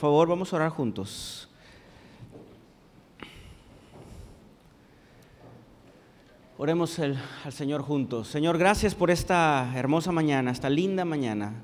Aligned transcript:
favor, 0.00 0.28
vamos 0.28 0.52
a 0.52 0.56
orar 0.56 0.70
juntos. 0.70 1.46
Oremos 6.56 6.98
al 6.98 7.18
Señor 7.50 7.82
juntos. 7.82 8.28
Señor, 8.28 8.58
gracias 8.58 8.94
por 8.94 9.10
esta 9.10 9.70
hermosa 9.76 10.10
mañana, 10.10 10.50
esta 10.50 10.68
linda 10.68 11.04
mañana. 11.04 11.62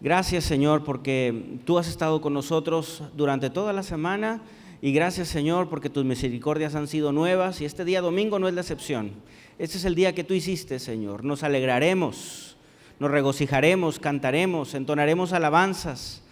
Gracias, 0.00 0.44
Señor, 0.44 0.82
porque 0.82 1.60
tú 1.64 1.78
has 1.78 1.88
estado 1.88 2.20
con 2.20 2.32
nosotros 2.32 3.02
durante 3.14 3.50
toda 3.50 3.72
la 3.72 3.82
semana. 3.82 4.42
Y 4.80 4.92
gracias, 4.92 5.28
Señor, 5.28 5.68
porque 5.68 5.90
tus 5.90 6.04
misericordias 6.04 6.74
han 6.74 6.88
sido 6.88 7.12
nuevas 7.12 7.60
y 7.60 7.66
este 7.66 7.84
día 7.84 8.00
domingo 8.00 8.38
no 8.38 8.48
es 8.48 8.54
la 8.54 8.62
excepción. 8.62 9.12
Este 9.58 9.76
es 9.76 9.84
el 9.84 9.94
día 9.94 10.14
que 10.14 10.24
tú 10.24 10.34
hiciste, 10.34 10.78
Señor. 10.78 11.22
Nos 11.22 11.42
alegraremos, 11.42 12.56
nos 12.98 13.10
regocijaremos, 13.10 13.98
cantaremos, 13.98 14.74
entonaremos 14.74 15.32
alabanzas, 15.32 16.22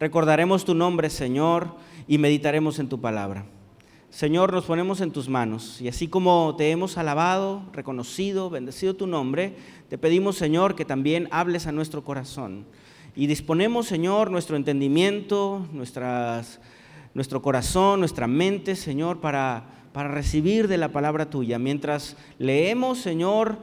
recordaremos 0.00 0.64
tu 0.64 0.74
nombre, 0.74 1.10
Señor, 1.10 1.76
y 2.08 2.18
meditaremos 2.18 2.80
en 2.80 2.88
tu 2.88 3.00
palabra. 3.00 3.44
Señor, 4.10 4.52
nos 4.52 4.64
ponemos 4.64 5.00
en 5.00 5.12
tus 5.12 5.28
manos 5.28 5.80
y 5.80 5.86
así 5.86 6.08
como 6.08 6.56
te 6.58 6.72
hemos 6.72 6.98
alabado, 6.98 7.62
reconocido, 7.72 8.50
bendecido 8.50 8.94
tu 8.96 9.06
nombre, 9.06 9.54
te 9.88 9.98
pedimos, 9.98 10.36
Señor, 10.36 10.74
que 10.74 10.84
también 10.84 11.28
hables 11.30 11.68
a 11.68 11.72
nuestro 11.72 12.02
corazón. 12.02 12.66
Y 13.14 13.28
disponemos, 13.28 13.86
Señor, 13.86 14.32
nuestro 14.32 14.56
entendimiento, 14.56 15.68
nuestras, 15.72 16.60
nuestro 17.14 17.40
corazón, 17.40 18.00
nuestra 18.00 18.26
mente, 18.26 18.74
Señor, 18.74 19.20
para, 19.20 19.64
para 19.92 20.08
recibir 20.08 20.66
de 20.66 20.78
la 20.78 20.88
palabra 20.88 21.30
tuya. 21.30 21.60
Mientras 21.60 22.16
leemos, 22.38 22.98
Señor, 22.98 23.58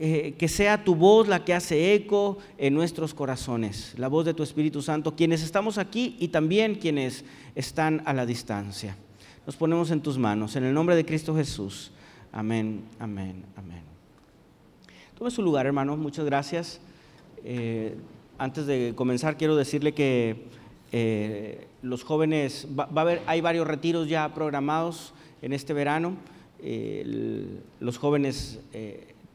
eh, 0.00 0.34
que 0.38 0.48
sea 0.48 0.84
tu 0.84 0.94
voz 0.94 1.28
la 1.28 1.44
que 1.44 1.54
hace 1.54 1.94
eco 1.94 2.38
en 2.56 2.74
nuestros 2.74 3.14
corazones, 3.14 3.94
la 3.96 4.08
voz 4.08 4.24
de 4.24 4.34
tu 4.34 4.42
Espíritu 4.42 4.80
Santo, 4.80 5.16
quienes 5.16 5.42
estamos 5.42 5.76
aquí 5.76 6.16
y 6.20 6.28
también 6.28 6.76
quienes 6.76 7.24
están 7.54 8.02
a 8.04 8.12
la 8.12 8.24
distancia 8.24 8.96
nos 9.48 9.56
ponemos 9.56 9.90
en 9.90 10.02
tus 10.02 10.18
manos. 10.18 10.56
En 10.56 10.64
el 10.64 10.74
nombre 10.74 10.94
de 10.94 11.06
Cristo 11.06 11.34
Jesús. 11.34 11.90
Amén, 12.32 12.84
amén, 12.98 13.46
amén. 13.56 13.80
Tome 15.16 15.30
su 15.30 15.40
lugar, 15.40 15.64
hermano. 15.64 15.96
Muchas 15.96 16.26
gracias. 16.26 16.82
Eh, 17.42 17.96
antes 18.36 18.66
de 18.66 18.92
comenzar, 18.94 19.38
quiero 19.38 19.56
decirle 19.56 19.94
que 19.94 20.44
eh, 20.92 21.66
los 21.80 22.04
jóvenes, 22.04 22.68
va, 22.78 22.90
a 22.94 23.00
haber, 23.00 23.22
hay 23.24 23.40
varios 23.40 23.66
retiros 23.66 24.06
ya 24.06 24.34
programados 24.34 25.14
en 25.40 25.54
este 25.54 25.72
verano. 25.72 26.18
los 27.80 27.96
jóvenes 27.96 28.60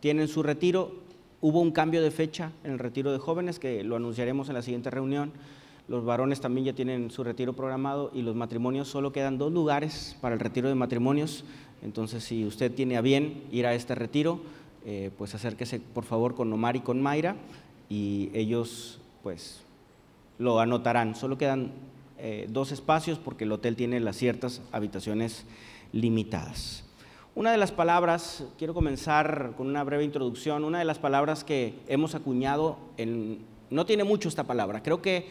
tienen 0.04 0.28
su 0.28 0.44
retiro. 0.44 0.92
Hubo 1.40 1.62
un 1.62 1.72
cambio 1.72 2.02
de 2.02 2.12
fecha 2.12 2.52
en 2.66 2.74
el 2.74 2.80
retiro 2.80 3.14
de 3.14 3.20
jóvenes 3.20 3.58
que 3.58 3.86
lo 3.86 3.96
anunciaremos 3.96 4.50
en 4.50 4.56
la 4.56 4.62
siguiente 4.62 4.90
reunión. 4.90 5.32
Los 5.88 6.04
varones 6.04 6.42
también 6.42 6.66
ya 6.66 6.74
tienen 6.74 7.10
su 7.10 7.24
retiro 7.24 7.54
programado 7.54 8.12
y 8.14 8.22
los 8.22 8.36
matrimonios 8.36 8.90
solo 8.90 9.14
quedan 9.14 9.38
dos 9.38 9.54
lugares 9.54 10.18
para 10.20 10.34
el 10.36 10.42
retiro 10.42 10.68
de 10.68 10.76
matrimonios. 10.76 11.46
Entonces, 11.82 12.26
si 12.26 12.44
usted 12.44 12.74
tiene 12.74 12.98
a 12.98 13.02
bien 13.02 13.46
ir 13.50 13.66
a 13.66 13.76
este 13.76 13.96
retiro, 13.96 14.42
eh, 14.86 15.10
pues 15.18 15.36
acérquese 15.36 15.80
por 15.80 16.04
favor 16.04 16.36
con 16.36 16.52
Omar 16.52 16.76
y 16.76 16.82
con 16.82 17.02
Mayra 17.02 17.38
y 17.88 18.30
ellos 18.34 19.00
pues 19.24 19.62
lo 20.38 20.60
anotarán. 20.60 21.16
Solo 21.16 21.38
quedan 21.38 21.72
eh, 22.18 22.50
dos 22.50 22.74
espacios 22.74 23.20
porque 23.20 23.46
el 23.46 23.54
hotel 23.54 23.78
tiene 23.78 24.02
las 24.02 24.18
ciertas 24.18 24.62
habitaciones 24.74 25.46
limitadas. 25.94 26.84
Una 27.36 27.52
de 27.52 27.58
las 27.58 27.72
palabras, 27.72 28.44
quiero 28.60 28.76
comenzar 28.76 29.54
con 29.58 29.66
una 29.66 29.84
breve 29.84 30.04
introducción, 30.04 30.64
una 30.64 30.78
de 30.78 30.86
las 30.86 31.00
palabras 31.00 31.44
que 31.44 31.74
hemos 31.88 32.14
acuñado, 32.14 32.78
en, 32.98 33.40
no 33.72 33.88
tiene 33.88 34.04
mucho 34.04 34.30
esta 34.30 34.44
palabra, 34.44 34.84
creo 34.84 35.02
que 35.02 35.26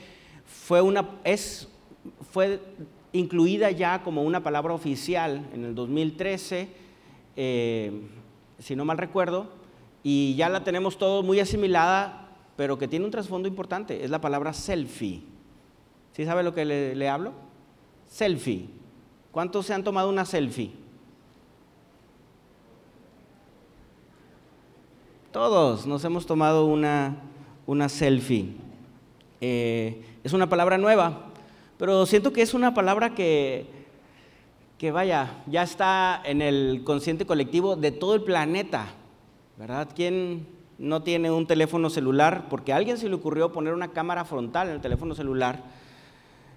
fue, 0.45 0.81
una, 0.83 1.09
es, 1.23 1.69
fue 2.33 2.61
incluida 3.13 3.71
ya 3.71 4.03
como 4.03 4.25
una 4.25 4.43
palabra 4.43 4.75
oficial 4.75 5.49
en 5.55 5.65
el 5.65 5.77
2013, 5.77 6.69
eh, 7.37 7.93
si 8.59 8.75
no 8.75 8.85
mal 8.85 8.99
recuerdo, 8.99 9.51
y 10.03 10.35
ya 10.35 10.49
la 10.49 10.65
tenemos 10.65 10.99
todos 10.99 11.25
muy 11.25 11.39
asimilada, 11.39 12.31
pero 12.57 12.79
que 12.79 12.89
tiene 12.89 13.05
un 13.05 13.13
trasfondo 13.13 13.47
importante, 13.47 14.03
es 14.03 14.11
la 14.11 14.21
palabra 14.21 14.53
selfie. 14.53 15.23
¿Sí 16.17 16.25
sabe 16.25 16.43
lo 16.43 16.53
que 16.53 16.65
le, 16.65 16.97
le 16.97 17.09
hablo? 17.09 17.33
Selfie. 18.09 18.71
¿Cuántos 19.31 19.67
se 19.67 19.73
han 19.73 19.85
tomado 19.85 20.09
una 20.09 20.25
selfie? 20.25 20.82
Todos 25.33 25.87
nos 25.87 26.05
hemos 26.05 26.27
tomado 26.27 26.67
una, 26.67 27.17
una 27.67 27.89
selfie. 27.89 28.51
Eh, 29.41 30.05
es 30.23 30.35
una 30.35 30.47
palabra 30.51 30.77
nueva, 30.77 31.31
pero 31.79 32.05
siento 32.05 32.35
que 32.35 32.43
es 32.43 32.53
una 32.53 32.75
palabra 32.75 33.15
que, 33.15 33.65
que 34.77 34.91
vaya, 34.91 35.43
ya 35.47 35.63
está 35.63 36.21
en 36.27 36.43
el 36.43 36.83
consciente 36.85 37.25
colectivo 37.25 37.77
de 37.77 37.93
todo 37.93 38.15
el 38.15 38.21
planeta, 38.21 38.89
¿verdad? 39.57 39.89
¿Quién 39.97 40.47
no 40.79 41.03
tiene 41.03 41.31
un 41.31 41.47
teléfono 41.47 41.89
celular? 41.89 42.49
Porque 42.51 42.75
a 42.75 42.77
alguien 42.77 42.99
se 42.99 43.09
le 43.09 43.15
ocurrió 43.15 43.53
poner 43.53 43.73
una 43.73 43.89
cámara 43.89 44.27
frontal 44.27 44.69
en 44.69 44.75
el 44.75 44.81
teléfono 44.83 45.15
celular. 45.15 45.65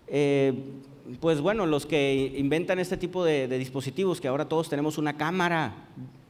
Eh, 0.07 0.53
pues 1.21 1.39
bueno, 1.39 1.65
los 1.65 1.85
que 1.85 2.35
inventan 2.37 2.79
este 2.79 2.97
tipo 2.97 3.23
de 3.23 3.47
dispositivos, 3.57 4.19
que 4.19 4.27
ahora 4.27 4.49
todos 4.49 4.67
tenemos 4.67 4.97
una 4.97 5.15
cámara 5.15 5.75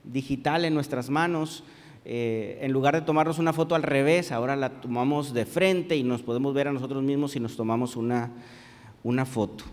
digital 0.03 0.63
en 0.63 0.75
nuestras 0.75 1.09
manos, 1.09 1.63
eh, 2.07 2.59
en 2.61 2.71
lugar 2.71 2.93
de 2.93 3.01
tomarnos 3.01 3.39
una 3.39 3.51
foto 3.51 3.73
al 3.73 3.81
revés, 3.81 4.31
ahora 4.31 4.55
la 4.55 4.69
tomamos 4.69 5.33
de 5.33 5.47
frente 5.47 5.97
y 5.97 6.03
nos 6.03 6.21
podemos 6.21 6.53
ver 6.53 6.67
a 6.67 6.71
nosotros 6.71 7.01
mismos 7.01 7.31
si 7.31 7.39
nos 7.39 7.55
tomamos 7.55 7.95
una, 7.95 8.31
una 9.03 9.25
foto. 9.25 9.63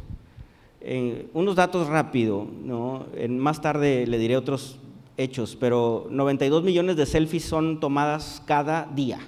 Eh, 0.81 1.29
unos 1.35 1.57
datos 1.57 1.89
rápido, 1.89 2.49
¿no? 2.65 3.05
en, 3.15 3.39
más 3.39 3.61
tarde 3.61 4.07
le 4.07 4.17
diré 4.17 4.39
otros 4.39 4.79
hechos, 5.19 5.59
pero 5.61 6.07
92 6.11 6.65
millones 6.65 6.97
de 6.97 7.05
selfies 7.05 7.45
son 7.45 7.81
tomadas 7.81 8.43
cada 8.47 8.87
día. 8.87 9.19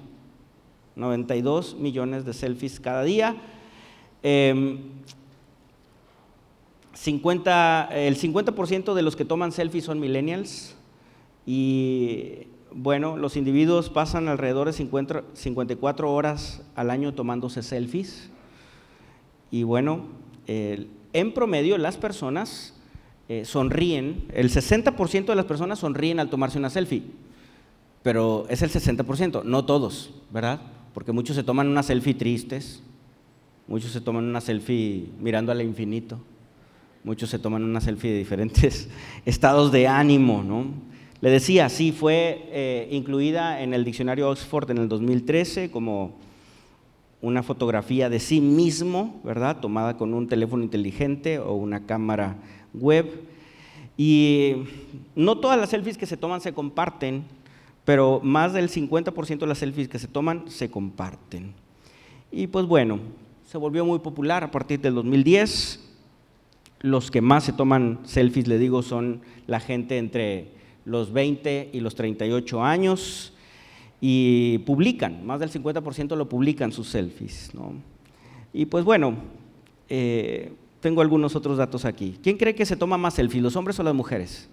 92 0.97 1.77
millones 1.79 2.25
de 2.25 2.33
selfies 2.33 2.81
cada 2.81 3.03
día. 3.03 3.37
50, 6.95 7.89
em, 7.91 7.99
el 8.09 8.17
50% 8.17 8.95
de 8.95 9.03
los 9.03 9.15
que 9.15 9.27
toman 9.27 9.53
selfies 9.53 9.85
son 9.85 10.01
millennials 10.01 10.75
y 11.47 12.47
bueno, 12.75 13.17
los 13.17 13.37
individuos 13.37 13.89
pasan 13.89 14.29
alrededor 14.29 14.67
de 14.67 14.73
54 14.73 16.13
horas 16.13 16.63
al 16.75 16.91
año 16.91 17.15
tomándose 17.15 17.63
selfies. 17.63 18.31
Y 19.51 19.63
bueno, 19.63 20.07
en 20.47 21.33
promedio 21.33 21.79
las 21.79 21.97
personas 21.97 22.75
eh, 23.29 23.45
sonríen, 23.45 24.27
el 24.35 24.51
60% 24.51 25.27
de 25.27 25.35
las 25.35 25.47
personas 25.47 25.79
sonríen 25.79 26.21
al 26.21 26.29
tomarse 26.29 26.59
una 26.59 26.69
selfie, 26.69 27.05
pero 28.03 28.47
es 28.51 28.61
el 28.61 28.71
60%, 28.71 29.45
no 29.45 29.65
todos, 29.65 30.13
¿verdad? 30.31 30.61
Porque 30.93 31.13
muchos 31.13 31.35
se 31.37 31.43
toman 31.43 31.69
una 31.69 31.83
selfie 31.83 32.15
tristes, 32.15 32.83
muchos 33.67 33.93
se 33.93 34.03
toman 34.03 34.25
una 34.25 34.43
selfie 34.43 35.09
mirando 35.21 35.53
al 35.53 35.63
infinito, 35.63 36.19
muchos 37.03 37.31
se 37.31 37.39
toman 37.39 37.65
una 37.65 37.81
selfie 37.81 38.11
de 38.11 38.19
diferentes 38.19 38.91
estados 39.25 39.73
de 39.73 39.89
ánimo, 39.89 40.43
¿no? 40.43 40.94
Le 41.25 41.31
decía, 41.31 41.71
sí, 41.71 41.91
fue 41.91 42.51
eh, 42.51 42.87
incluida 42.91 43.63
en 43.63 43.73
el 43.73 43.83
diccionario 43.83 44.29
Oxford 44.29 44.71
en 44.71 44.77
el 44.77 44.91
2013 44.91 45.71
como 45.71 46.13
una 47.23 47.43
fotografía 47.43 48.11
de 48.11 48.21
sí 48.21 48.43
mismo, 48.43 49.23
¿verdad? 49.25 49.59
Tomada 49.59 49.97
con 49.97 50.13
un 50.13 50.29
teléfono 50.29 50.63
inteligente 50.63 51.39
o 51.39 51.55
una 51.55 51.87
cámara 51.87 52.37
web. 52.75 53.23
Y 53.97 54.65
no 55.17 55.39
todas 55.39 55.59
las 55.59 55.71
selfies 55.71 55.97
que 55.97 56.05
se 56.05 56.19
toman 56.19 56.43
se 56.43 56.53
comparten, 56.53 57.25
pero 57.87 58.21
más 58.23 58.53
del 58.53 58.69
50% 58.69 59.39
de 59.39 59.47
las 59.47 59.57
selfies 59.57 59.89
que 59.89 59.99
se 59.99 60.09
toman 60.09 60.51
se 60.51 60.71
comparten. 60.71 61.55
Y 62.33 62.49
pues 62.49 62.67
bueno, 62.67 62.99
se 63.47 63.57
volvió 63.57 63.87
muy 63.87 64.01
popular 64.01 64.45
a 64.45 64.51
partir 64.51 64.79
del 64.79 64.97
2010. 64.97 65.91
Los 66.81 67.11
que 67.11 67.23
más 67.23 67.45
se 67.45 67.55
toman 67.55 68.01
selfies, 68.05 68.47
le 68.47 68.59
digo, 68.59 68.83
son 68.83 69.23
la 69.47 69.59
gente 69.59 69.97
entre 69.97 70.53
los 70.85 71.13
20 71.13 71.71
y 71.73 71.81
los 71.81 71.95
38 71.95 72.63
años 72.63 73.33
y 74.01 74.59
publican, 74.59 75.25
más 75.25 75.41
del 75.41 75.51
50% 75.51 76.17
lo 76.17 76.29
publican 76.29 76.73
sus 76.73 76.89
selfies. 76.89 77.53
Y 78.53 78.67
pues 78.67 78.85
bueno, 78.85 79.15
eh, 79.89 80.53
tengo 80.81 81.01
algunos 81.01 81.35
otros 81.37 81.57
datos 81.57 81.85
aquí. 81.85 82.19
¿Quién 82.23 82.37
cree 82.37 82.55
que 82.55 82.67
se 82.67 82.77
toma 82.77 82.99
más 82.99 83.15
selfies, 83.15 83.43
los 83.43 83.57
hombres 83.57 83.79
o 83.81 83.83
las 83.83 83.95
mujeres? 83.95 84.49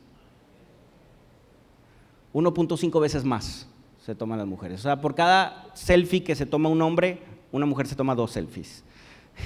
1.5 2.33 3.01
veces 3.01 3.25
más 3.25 3.67
se 4.05 4.15
toman 4.15 4.37
las 4.39 4.47
mujeres. 4.47 4.79
O 4.79 4.83
sea, 4.83 5.01
por 5.01 5.15
cada 5.15 5.69
selfie 5.73 6.23
que 6.23 6.35
se 6.35 6.45
toma 6.45 6.69
un 6.69 6.81
hombre, 6.81 7.19
una 7.51 7.65
mujer 7.65 7.87
se 7.87 7.95
toma 7.95 8.15
dos 8.15 8.31
selfies. 8.31 8.83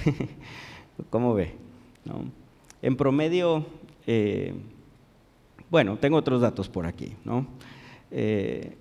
¿Cómo 1.10 1.34
ve? 1.34 1.54
En 2.82 2.96
promedio, 2.96 3.66
eh, 4.06 4.54
bueno, 5.70 5.96
tengo 5.98 6.16
otros 6.16 6.40
datos 6.40 6.68
por 6.68 6.86
aquí. 6.86 7.12
¿no? 7.24 7.46
Eh, 8.10 8.76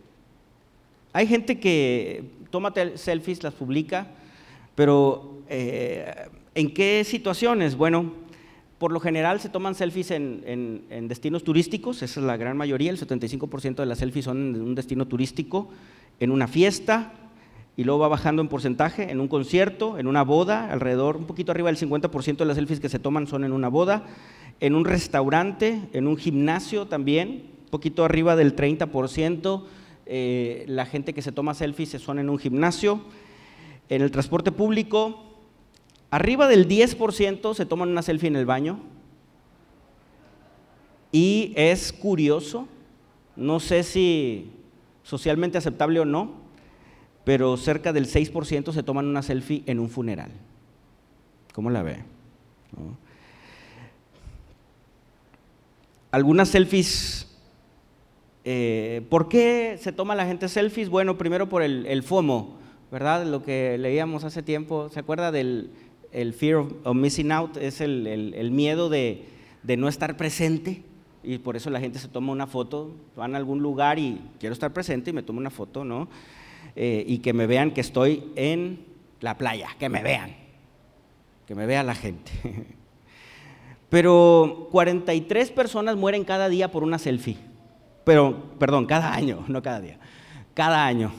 hay 1.13 1.27
gente 1.27 1.59
que 1.59 2.23
toma 2.49 2.73
selfies, 2.95 3.43
las 3.43 3.53
publica, 3.53 4.07
pero 4.75 5.39
eh, 5.49 6.29
¿En 6.55 6.73
qué 6.73 7.03
situaciones? 7.03 7.75
Bueno, 7.75 8.13
por 8.77 8.93
lo 8.93 9.01
general 9.01 9.41
se 9.41 9.49
toman 9.49 9.75
selfies 9.75 10.09
en, 10.11 10.85
destinos 11.09 11.43
turísticos, 11.43 12.01
esa 12.01 12.21
es 12.21 12.25
la 12.25 12.37
gran 12.37 12.55
mayoría, 12.55 12.91
el 12.91 12.97
75% 12.97 13.75
de 13.75 13.85
las 13.85 13.99
selfies 13.99 14.23
son 14.23 14.55
en 14.55 14.61
un 14.61 14.73
destino 14.73 15.05
turístico, 15.05 15.69
en 16.17 16.31
una 16.31 16.47
fiesta, 16.47 17.11
y 17.77 17.83
luego 17.83 17.99
va 17.99 18.07
bajando 18.07 18.41
en 18.41 18.47
porcentaje, 18.47 19.11
en 19.11 19.19
un 19.19 19.27
concierto, 19.27 19.97
en 19.97 20.07
una 20.07 20.23
boda, 20.23 20.71
alrededor, 20.71 21.17
un 21.17 21.25
poquito 21.25 21.51
arriba 21.51 21.69
del 21.69 21.77
50% 21.77 22.37
de 22.37 22.45
las 22.45 22.55
selfies 22.55 22.79
que 22.79 22.89
se 22.89 22.99
toman 22.99 23.27
son 23.27 23.43
en 23.43 23.51
una 23.51 23.67
boda, 23.67 24.05
en 24.61 24.75
un 24.75 24.85
restaurante, 24.85 25.81
en 25.91 26.07
un 26.07 26.15
gimnasio 26.15 26.87
también, 26.87 27.49
un 27.65 27.69
poquito 27.69 28.05
arriba 28.05 28.37
del 28.37 28.55
30%, 28.55 29.63
eh, 30.05 30.63
la 30.67 30.85
gente 30.85 31.13
que 31.13 31.21
se 31.21 31.33
toma 31.33 31.53
selfies 31.53 31.89
son 32.01 32.19
en 32.19 32.29
un 32.29 32.39
gimnasio, 32.39 33.01
en 33.89 34.01
el 34.01 34.11
transporte 34.11 34.53
público, 34.53 35.23
arriba 36.11 36.47
del 36.47 36.69
10% 36.69 37.53
se 37.53 37.65
toman 37.65 37.89
una 37.89 38.01
selfie 38.01 38.27
en 38.27 38.37
el 38.37 38.45
baño, 38.45 38.79
y 41.11 41.51
es 41.55 41.91
curioso, 41.91 42.67
no 43.35 43.59
sé 43.59 43.83
si 43.83 44.51
socialmente 45.03 45.57
aceptable 45.57 45.99
o 45.99 46.05
no, 46.05 46.44
pero 47.25 47.57
cerca 47.57 47.91
del 47.91 48.07
6% 48.07 48.71
se 48.71 48.83
toman 48.83 49.07
una 49.07 49.23
selfie 49.23 49.63
en 49.65 49.79
un 49.79 49.89
funeral. 49.89 50.31
¿Cómo 51.53 51.71
la 51.71 51.81
ve? 51.81 51.97
Algunas 56.11 56.49
selfies, 56.49 57.27
eh, 58.43 59.01
¿por 59.09 59.27
qué 59.27 59.77
se 59.81 59.91
toma 59.91 60.15
la 60.15 60.27
gente 60.27 60.47
selfies? 60.47 60.87
Bueno, 60.87 61.17
primero 61.17 61.49
por 61.49 61.63
el, 61.63 62.03
FOMO, 62.03 62.57
¿verdad? 62.91 63.25
Lo 63.25 63.41
que 63.41 63.77
leíamos 63.79 64.23
hace 64.23 64.43
tiempo, 64.43 64.89
¿se 64.89 64.99
acuerda 64.99 65.31
del 65.31 65.71
el 66.11 66.33
fear 66.33 66.63
of, 66.83 66.95
missing 66.95 67.31
out? 67.31 67.57
Es 67.57 67.81
el, 67.81 68.51
miedo 68.51 68.87
de, 68.89 69.25
de 69.63 69.77
no 69.77 69.87
estar 69.87 70.15
presente 70.15 70.83
y 71.23 71.39
por 71.39 71.55
eso 71.55 71.71
la 71.71 71.79
gente 71.79 71.97
se 71.97 72.07
toma 72.07 72.31
una 72.31 72.45
foto, 72.45 72.91
van 73.15 73.33
a 73.33 73.37
algún 73.37 73.63
lugar 73.63 73.97
y 73.97 74.21
quiero 74.39 74.53
estar 74.53 74.71
presente 74.71 75.09
y 75.09 75.13
me 75.13 75.23
tomo 75.23 75.39
una 75.39 75.49
foto, 75.49 75.83
¿no? 75.83 76.07
Eh, 76.75 77.03
y 77.07 77.19
que 77.19 77.33
me 77.33 77.47
vean 77.47 77.71
que 77.71 77.81
estoy 77.81 78.31
en 78.35 78.85
la 79.21 79.37
playa, 79.37 79.69
que 79.79 79.87
me 79.87 80.03
vean, 80.03 80.35
que 81.47 81.55
me 81.55 81.65
vea 81.65 81.83
la 81.83 81.95
gente. 81.95 82.31
Pero 83.89 84.67
43 84.71 85.51
personas 85.51 85.95
mueren 85.95 86.25
cada 86.25 86.49
día 86.49 86.71
por 86.71 86.83
una 86.83 86.99
selfie. 86.99 87.37
Pero, 88.03 88.57
perdón, 88.59 88.85
cada 88.85 89.13
año, 89.13 89.43
no 89.47 89.61
cada 89.61 89.79
día, 89.79 89.99
cada 90.53 90.85
año 90.85 91.11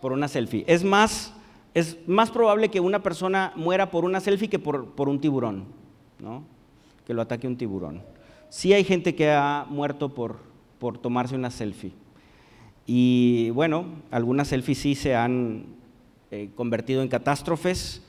por 0.00 0.12
una 0.12 0.26
selfie. 0.26 0.64
Es 0.66 0.82
más, 0.82 1.32
es 1.74 1.96
más 2.08 2.30
probable 2.30 2.70
que 2.70 2.80
una 2.80 3.02
persona 3.02 3.52
muera 3.54 3.90
por 3.90 4.04
una 4.04 4.18
selfie 4.18 4.48
que 4.48 4.58
por, 4.58 4.94
por 4.94 5.08
un 5.08 5.20
tiburón, 5.20 5.66
¿no? 6.18 6.42
Que 7.06 7.14
lo 7.14 7.22
ataque 7.22 7.46
un 7.46 7.56
tiburón. 7.56 8.02
Sí 8.48 8.72
hay 8.72 8.82
gente 8.82 9.14
que 9.14 9.30
ha 9.30 9.64
muerto 9.68 10.08
por, 10.08 10.38
por 10.78 10.98
tomarse 10.98 11.36
una 11.36 11.50
selfie. 11.50 11.92
Y 12.92 13.50
bueno, 13.50 13.84
algunas 14.10 14.48
selfies 14.48 14.78
sí 14.78 14.96
se 14.96 15.14
han 15.14 15.66
eh, 16.32 16.50
convertido 16.56 17.02
en 17.02 17.08
catástrofes. 17.08 18.02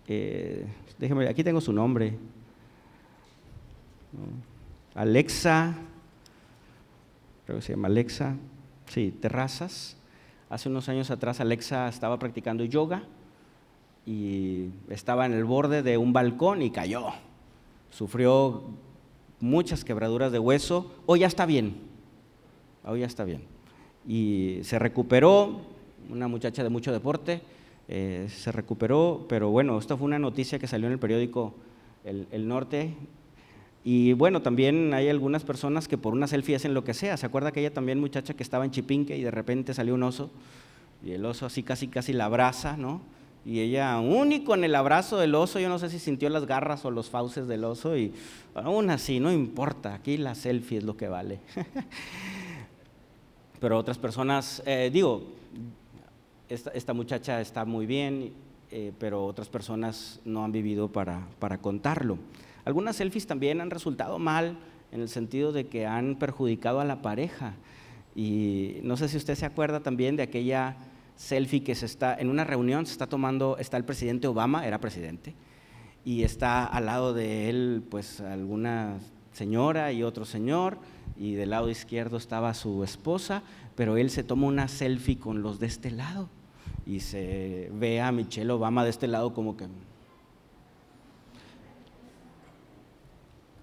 Eh, 0.07 0.65
déjeme, 0.97 1.27
aquí 1.27 1.43
tengo 1.43 1.61
su 1.61 1.73
nombre. 1.73 2.17
Alexa, 4.93 5.75
creo 7.45 7.59
que 7.59 7.65
se 7.65 7.73
llama 7.73 7.87
Alexa, 7.87 8.35
sí, 8.87 9.13
Terrazas. 9.19 9.98
Hace 10.49 10.67
unos 10.67 10.89
años 10.89 11.11
atrás 11.11 11.39
Alexa 11.39 11.87
estaba 11.87 12.17
practicando 12.17 12.65
yoga 12.65 13.03
y 14.05 14.69
estaba 14.89 15.27
en 15.27 15.33
el 15.33 15.45
borde 15.45 15.83
de 15.83 15.97
un 15.99 16.11
balcón 16.11 16.63
y 16.63 16.71
cayó. 16.71 17.05
Sufrió 17.91 18.63
muchas 19.39 19.85
quebraduras 19.85 20.31
de 20.31 20.39
hueso. 20.39 20.91
Hoy 21.05 21.19
ya 21.19 21.27
está 21.27 21.45
bien. 21.45 21.75
Hoy 22.83 23.01
ya 23.01 23.05
está 23.05 23.25
bien. 23.25 23.43
Y 24.07 24.59
se 24.63 24.79
recuperó, 24.79 25.61
una 26.09 26.27
muchacha 26.27 26.63
de 26.63 26.69
mucho 26.69 26.91
deporte, 26.91 27.41
eh, 27.87 28.27
se 28.29 28.51
recuperó, 28.51 29.27
pero 29.29 29.49
bueno, 29.51 29.77
esto 29.77 29.97
fue 29.97 30.05
una 30.05 30.17
noticia 30.17 30.57
que 30.57 30.65
salió 30.65 30.87
en 30.87 30.93
el 30.93 30.99
periódico 30.99 31.53
el 32.03 32.47
Norte 32.47 32.95
y 33.83 34.13
bueno, 34.13 34.41
también 34.41 34.93
hay 34.93 35.09
algunas 35.09 35.43
personas 35.43 35.87
que 35.87 35.97
por 35.97 36.13
una 36.13 36.27
selfie 36.27 36.55
hacen 36.55 36.73
lo 36.73 36.83
que 36.83 36.93
sea. 36.93 37.15
¿Se 37.17 37.25
acuerda 37.25 37.49
aquella 37.49 37.73
también 37.73 37.99
muchacha 37.99 38.33
que 38.33 38.43
estaba 38.43 38.65
en 38.65 38.71
Chipinque 38.71 39.17
y 39.17 39.23
de 39.23 39.31
repente 39.31 39.73
salió 39.73 39.93
un 39.95 40.03
oso? 40.03 40.29
Y 41.03 41.11
el 41.11 41.25
oso 41.25 41.45
así 41.45 41.63
casi 41.63 41.87
casi 41.87 42.11
la 42.11 42.25
abraza, 42.25 42.75
¿no? 42.75 43.01
Y 43.45 43.61
ella, 43.61 43.97
único 43.99 44.53
en 44.53 44.65
el 44.65 44.75
abrazo 44.75 45.17
del 45.17 45.33
oso, 45.33 45.59
yo 45.59 45.69
no 45.69 45.79
sé 45.79 45.89
si 45.89 45.97
sintió 45.97 46.29
las 46.29 46.45
garras 46.45 46.83
o 46.83 46.91
los 46.91 47.09
fauces 47.09 47.47
del 47.47 47.63
oso, 47.63 47.95
y 47.95 48.13
aún 48.53 48.89
así, 48.89 49.21
no 49.21 49.31
importa, 49.31 49.93
aquí 49.93 50.17
la 50.17 50.35
selfie 50.35 50.79
es 50.79 50.83
lo 50.83 50.97
que 50.97 51.07
vale. 51.07 51.39
Pero 53.61 53.77
otras 53.77 53.97
personas, 53.97 54.61
eh, 54.65 54.89
digo, 54.91 55.23
esta, 56.49 56.93
muchacha 56.93 57.39
está 57.39 57.63
muy 57.63 57.85
bien, 57.85 58.33
eh, 58.71 58.93
pero 58.97 59.25
otras 59.25 59.49
personas 59.49 60.19
no 60.25 60.43
han 60.43 60.51
vivido 60.51 60.87
para, 60.87 61.27
para 61.39 61.57
contarlo. 61.57 62.17
Algunas 62.69 62.97
selfies 62.97 63.25
también 63.25 63.61
han 63.61 63.71
resultado 63.71 64.19
mal 64.19 64.55
en 64.91 65.01
el 65.01 65.09
sentido 65.09 65.51
de 65.51 65.65
que 65.65 65.87
han 65.87 66.17
perjudicado 66.17 66.79
a 66.79 66.85
la 66.85 67.01
pareja. 67.01 67.55
Y 68.15 68.75
no 68.83 68.95
sé 68.95 69.09
si 69.09 69.17
usted 69.17 69.33
se 69.33 69.47
acuerda 69.47 69.79
también 69.79 70.15
de 70.15 70.21
aquella 70.21 70.77
selfie 71.15 71.63
que 71.63 71.73
se 71.73 71.87
está, 71.87 72.13
en 72.13 72.29
una 72.29 72.43
reunión 72.43 72.85
se 72.85 72.91
está 72.91 73.07
tomando, 73.07 73.57
está 73.57 73.75
el 73.75 73.85
presidente 73.85 74.27
Obama, 74.27 74.67
era 74.67 74.79
presidente, 74.79 75.33
y 76.05 76.21
está 76.21 76.63
al 76.63 76.85
lado 76.85 77.15
de 77.15 77.49
él 77.49 77.81
pues 77.89 78.21
alguna 78.21 78.99
señora 79.33 79.91
y 79.91 80.03
otro 80.03 80.23
señor, 80.23 80.77
y 81.17 81.33
del 81.33 81.49
lado 81.49 81.71
izquierdo 81.71 82.17
estaba 82.17 82.53
su 82.53 82.83
esposa, 82.83 83.41
pero 83.75 83.97
él 83.97 84.11
se 84.11 84.23
toma 84.23 84.45
una 84.45 84.67
selfie 84.67 85.17
con 85.17 85.41
los 85.41 85.59
de 85.59 85.65
este 85.65 85.89
lado 85.89 86.29
y 86.85 86.99
se 86.99 87.71
ve 87.73 87.99
a 87.99 88.11
Michelle 88.11 88.51
Obama 88.51 88.83
de 88.83 88.91
este 88.91 89.07
lado 89.07 89.33
como 89.33 89.57
que 89.57 89.65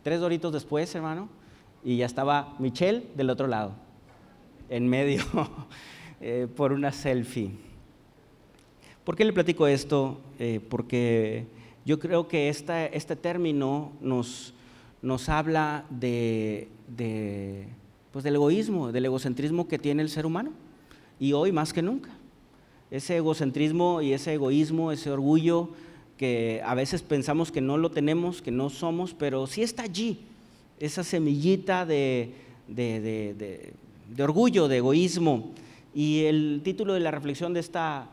Tres 0.07 0.21
doritos 0.21 0.53
después, 0.53 0.95
hermano, 0.95 1.29
y 1.83 1.97
ya 1.97 2.07
estaba 2.07 2.55
Michelle 2.61 3.09
del 3.17 3.29
otro 3.29 3.49
lado, 3.49 3.73
en 4.69 4.87
medio, 4.87 5.25
eh, 6.21 6.47
por 6.55 6.73
una 6.73 6.93
selfie. 6.93 7.51
¿Por 9.03 9.17
qué 9.17 9.25
le 9.25 9.33
platico 9.33 9.67
esto? 9.67 10.21
Eh, 10.39 10.61
porque 10.69 11.49
yo 11.85 11.99
creo 11.99 12.29
que 12.29 12.49
este 12.49 13.17
término 13.17 13.91
nos, 14.01 14.55
nos 15.03 15.29
habla 15.29 15.85
de, 15.91 16.69
pues 18.13 18.25
del 18.25 18.37
egoísmo, 18.37 18.93
del 18.93 19.07
egocentrismo 19.07 19.67
que 19.67 19.77
tiene 19.77 20.03
el 20.03 20.09
ser 20.09 20.25
humano, 20.25 20.53
y 21.19 21.33
hoy 21.33 21.51
más 21.51 21.73
que 21.73 21.83
nunca. 21.83 22.11
Ese 22.93 23.17
egocentrismo 23.17 24.03
y 24.03 24.13
ese 24.13 24.35
egoísmo, 24.35 24.93
ese 24.93 25.11
orgullo, 25.11 25.71
que 26.17 26.63
a 26.65 26.75
veces 26.75 27.03
pensamos 27.03 27.53
que 27.53 27.61
no 27.61 27.77
lo 27.77 27.91
tenemos, 27.91 28.41
que 28.41 28.51
no 28.51 28.71
somos, 28.71 29.15
pero 29.15 29.47
sí 29.47 29.63
está 29.63 29.83
allí, 29.83 30.21
esa 30.81 31.05
semillita 31.05 31.85
de, 31.85 32.33
orgullo, 34.19 34.69
de 34.69 34.79
egoísmo. 34.79 35.53
Y 35.95 36.25
el 36.25 36.61
título 36.65 36.95
de 36.95 37.01
la 37.01 37.11
reflexión 37.11 37.55
de 37.55 37.61
esta, 37.61 38.09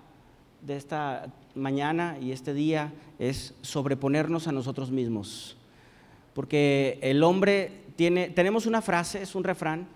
de 0.61 0.77
esta 0.77 1.27
mañana 1.55 2.17
y 2.21 2.31
este 2.31 2.53
día 2.53 2.93
es 3.19 3.53
sobreponernos 3.61 4.47
a 4.47 4.51
nosotros 4.51 4.91
mismos. 4.91 5.57
Porque 6.33 6.99
el 7.01 7.23
hombre 7.23 7.71
tiene, 7.95 8.29
tenemos 8.29 8.65
una 8.65 8.81
frase, 8.81 9.21
es 9.21 9.35
un 9.35 9.43
refrán, 9.43 9.87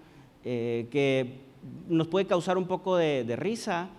eh, 0.46 0.88
que 0.92 1.40
nos 1.90 2.08
puede 2.08 2.28
causar 2.28 2.58
un 2.58 2.68
poco 2.68 2.96
de 2.96 3.36
risa, 3.36 3.90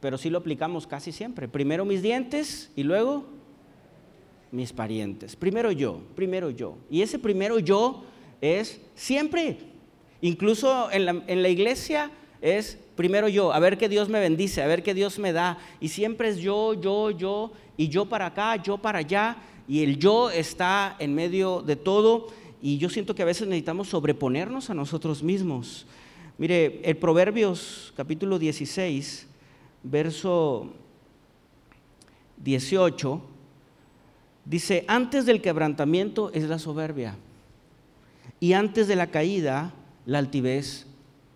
pero 0.00 0.16
sí 0.16 0.30
lo 0.30 0.38
aplicamos 0.38 0.86
casi 0.86 1.12
siempre. 1.12 1.48
Primero 1.48 1.84
mis 1.84 2.02
dientes 2.02 2.70
y 2.76 2.84
luego 2.84 3.39
mis 4.52 4.72
parientes. 4.72 5.36
Primero 5.36 5.72
yo, 5.72 6.00
primero 6.14 6.50
yo. 6.50 6.76
Y 6.90 7.02
ese 7.02 7.18
primero 7.18 7.58
yo 7.58 8.04
es 8.40 8.80
siempre. 8.94 9.58
Incluso 10.20 10.90
en 10.90 11.06
la, 11.06 11.22
en 11.26 11.42
la 11.42 11.48
iglesia 11.48 12.10
es 12.40 12.78
primero 12.96 13.28
yo, 13.28 13.52
a 13.52 13.58
ver 13.58 13.78
que 13.78 13.88
Dios 13.88 14.08
me 14.08 14.20
bendice, 14.20 14.62
a 14.62 14.66
ver 14.66 14.82
que 14.82 14.94
Dios 14.94 15.18
me 15.18 15.32
da. 15.32 15.58
Y 15.80 15.88
siempre 15.88 16.28
es 16.28 16.38
yo, 16.38 16.74
yo, 16.74 17.10
yo, 17.10 17.52
y 17.76 17.88
yo 17.88 18.06
para 18.06 18.26
acá, 18.26 18.56
yo 18.56 18.78
para 18.78 18.98
allá. 18.98 19.36
Y 19.68 19.82
el 19.82 19.98
yo 19.98 20.30
está 20.30 20.96
en 20.98 21.14
medio 21.14 21.62
de 21.62 21.76
todo. 21.76 22.28
Y 22.60 22.78
yo 22.78 22.90
siento 22.90 23.14
que 23.14 23.22
a 23.22 23.26
veces 23.26 23.48
necesitamos 23.48 23.88
sobreponernos 23.88 24.68
a 24.68 24.74
nosotros 24.74 25.22
mismos. 25.22 25.86
Mire, 26.36 26.80
el 26.84 26.96
Proverbios 26.96 27.92
capítulo 27.96 28.38
16, 28.38 29.26
verso 29.82 30.68
18, 32.38 33.22
dice, 34.44 34.84
antes 34.88 35.26
del 35.26 35.42
quebrantamiento 35.42 36.30
es 36.32 36.44
la 36.44 36.58
soberbia 36.58 37.16
y 38.40 38.54
antes 38.54 38.88
de 38.88 38.96
la 38.96 39.08
caída 39.08 39.72
la 40.06 40.18
altivez 40.18 40.86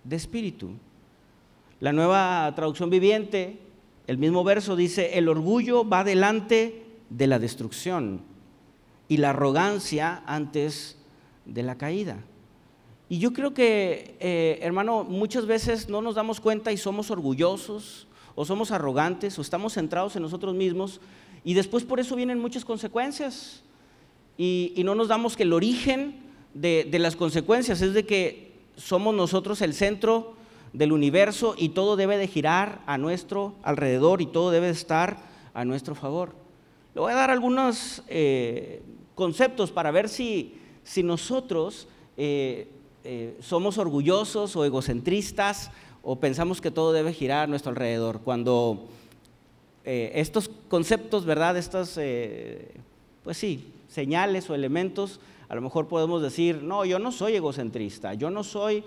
de 0.04 0.16
espíritu. 0.16 0.70
La 1.80 1.92
nueva 1.92 2.52
traducción 2.56 2.90
viviente, 2.90 3.58
el 4.06 4.18
mismo 4.18 4.44
verso 4.44 4.76
dice, 4.76 5.18
el 5.18 5.28
orgullo 5.28 5.88
va 5.88 6.04
delante 6.04 6.84
de 7.10 7.26
la 7.26 7.38
destrucción 7.38 8.22
y 9.08 9.18
la 9.18 9.30
arrogancia 9.30 10.22
antes 10.26 10.96
de 11.44 11.62
la 11.62 11.76
caída. 11.76 12.18
Y 13.08 13.18
yo 13.18 13.32
creo 13.32 13.52
que, 13.52 14.16
eh, 14.18 14.58
hermano, 14.62 15.04
muchas 15.04 15.46
veces 15.46 15.88
no 15.88 16.00
nos 16.00 16.14
damos 16.14 16.40
cuenta 16.40 16.72
y 16.72 16.76
somos 16.78 17.10
orgullosos 17.10 18.08
o 18.34 18.44
somos 18.44 18.70
arrogantes 18.70 19.38
o 19.38 19.42
estamos 19.42 19.74
centrados 19.74 20.16
en 20.16 20.22
nosotros 20.22 20.54
mismos 20.54 21.00
y 21.44 21.54
después 21.54 21.84
por 21.84 22.00
eso 22.00 22.16
vienen 22.16 22.38
muchas 22.38 22.64
consecuencias. 22.64 23.62
Y, 24.36 24.74
no 24.84 24.94
nos 24.94 25.08
damos 25.08 25.36
que 25.36 25.44
el 25.44 25.52
origen 25.52 26.16
de, 26.54 26.88
de 26.90 26.98
las 26.98 27.14
consecuencias 27.14 27.80
es 27.82 27.94
de 27.94 28.04
que 28.04 28.52
somos 28.76 29.14
nosotros 29.14 29.60
el 29.60 29.74
centro 29.74 30.34
del 30.72 30.90
universo 30.90 31.54
y 31.56 31.70
todo 31.70 31.94
debe 31.94 32.18
de 32.18 32.26
girar 32.26 32.80
a 32.86 32.98
nuestro 32.98 33.54
alrededor 33.62 34.20
y 34.20 34.26
todo 34.26 34.50
debe 34.50 34.66
de 34.66 34.72
estar 34.72 35.18
a 35.54 35.64
nuestro 35.64 35.94
favor. 35.94 36.34
Le 36.94 37.00
voy 37.00 37.12
a 37.12 37.16
dar 37.16 37.30
algunos 37.30 38.02
eh, 38.08 38.82
conceptos 39.14 39.70
para 39.70 39.90
ver 39.90 40.08
si, 40.08 40.54
si 40.82 41.02
nosotros 41.02 41.88
eh, 42.16 42.68
eh, 43.04 43.36
somos 43.40 43.78
orgullosos 43.78 44.56
o 44.56 44.64
egocentristas 44.64 45.70
o 46.02 46.16
pensamos 46.16 46.60
que 46.60 46.70
todo 46.70 46.92
debe 46.92 47.12
girar 47.12 47.44
a 47.44 47.46
nuestro 47.46 47.70
alrededor. 47.70 48.20
Cuando 48.20 48.88
estos 49.84 50.50
conceptos, 50.68 51.24
¿verdad? 51.24 51.56
Estas, 51.56 51.98
pues 53.22 53.36
sí, 53.36 53.72
señales 53.88 54.48
o 54.50 54.54
elementos, 54.54 55.20
a 55.48 55.54
lo 55.54 55.60
mejor 55.60 55.88
podemos 55.88 56.22
decir, 56.22 56.62
no, 56.62 56.84
yo 56.84 56.98
no 56.98 57.12
soy 57.12 57.36
egocentrista, 57.36 58.14
yo 58.14 58.30
no 58.30 58.42
soy 58.42 58.82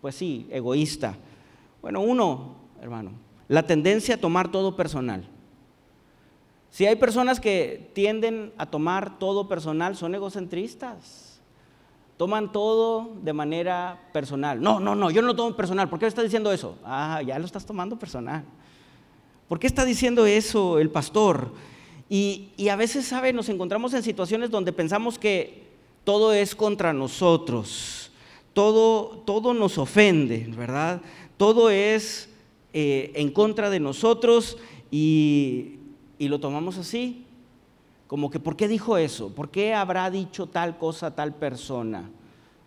pues 0.00 0.14
sí, 0.14 0.46
egoísta. 0.50 1.16
Bueno, 1.82 2.00
uno, 2.00 2.56
hermano, 2.80 3.12
la 3.48 3.64
tendencia 3.64 4.14
a 4.14 4.18
tomar 4.18 4.50
todo 4.50 4.76
personal. 4.76 5.26
Si 6.70 6.86
hay 6.86 6.94
personas 6.96 7.40
que 7.40 7.90
tienden 7.94 8.52
a 8.56 8.66
tomar 8.66 9.18
todo 9.18 9.48
personal, 9.48 9.96
son 9.96 10.14
egocentristas. 10.14 11.40
Toman 12.16 12.52
todo 12.52 13.16
de 13.22 13.32
manera 13.32 14.08
personal. 14.12 14.60
No, 14.60 14.78
no, 14.78 14.94
no, 14.94 15.10
yo 15.10 15.20
no 15.22 15.28
lo 15.28 15.34
tomo 15.34 15.56
personal. 15.56 15.88
¿Por 15.88 15.98
qué 15.98 16.06
está 16.06 16.22
diciendo 16.22 16.52
eso? 16.52 16.76
Ah, 16.84 17.22
ya 17.26 17.38
lo 17.38 17.46
estás 17.46 17.66
tomando 17.66 17.98
personal. 17.98 18.44
¿Por 19.50 19.58
qué 19.58 19.66
está 19.66 19.84
diciendo 19.84 20.24
eso 20.24 20.78
el 20.78 20.88
pastor? 20.88 21.52
Y, 22.08 22.48
y 22.56 22.68
a 22.68 22.76
veces, 22.76 23.04
¿sabe? 23.04 23.34
Nos 23.34 23.50
encontramos 23.50 23.92
en 23.92 24.02
situaciones 24.02 24.50
donde 24.50 24.72
pensamos 24.72 25.18
que 25.18 25.64
todo 26.04 26.32
es 26.32 26.54
contra 26.54 26.94
nosotros 26.94 28.10
todo, 28.52 29.22
todo 29.24 29.54
nos 29.54 29.78
ofende, 29.78 30.50
¿verdad? 30.56 31.00
Todo 31.36 31.70
es 31.70 32.28
eh, 32.72 33.12
en 33.14 33.30
contra 33.30 33.70
de 33.70 33.80
nosotros 33.80 34.58
y, 34.90 35.78
y 36.18 36.28
lo 36.28 36.40
tomamos 36.40 36.76
así. 36.78 37.24
Como 38.06 38.30
que, 38.30 38.40
¿por 38.40 38.56
qué 38.56 38.66
dijo 38.66 38.96
eso? 38.96 39.32
¿Por 39.34 39.50
qué 39.50 39.72
habrá 39.72 40.10
dicho 40.10 40.46
tal 40.46 40.78
cosa 40.78 41.14
tal 41.14 41.34
persona? 41.34 42.10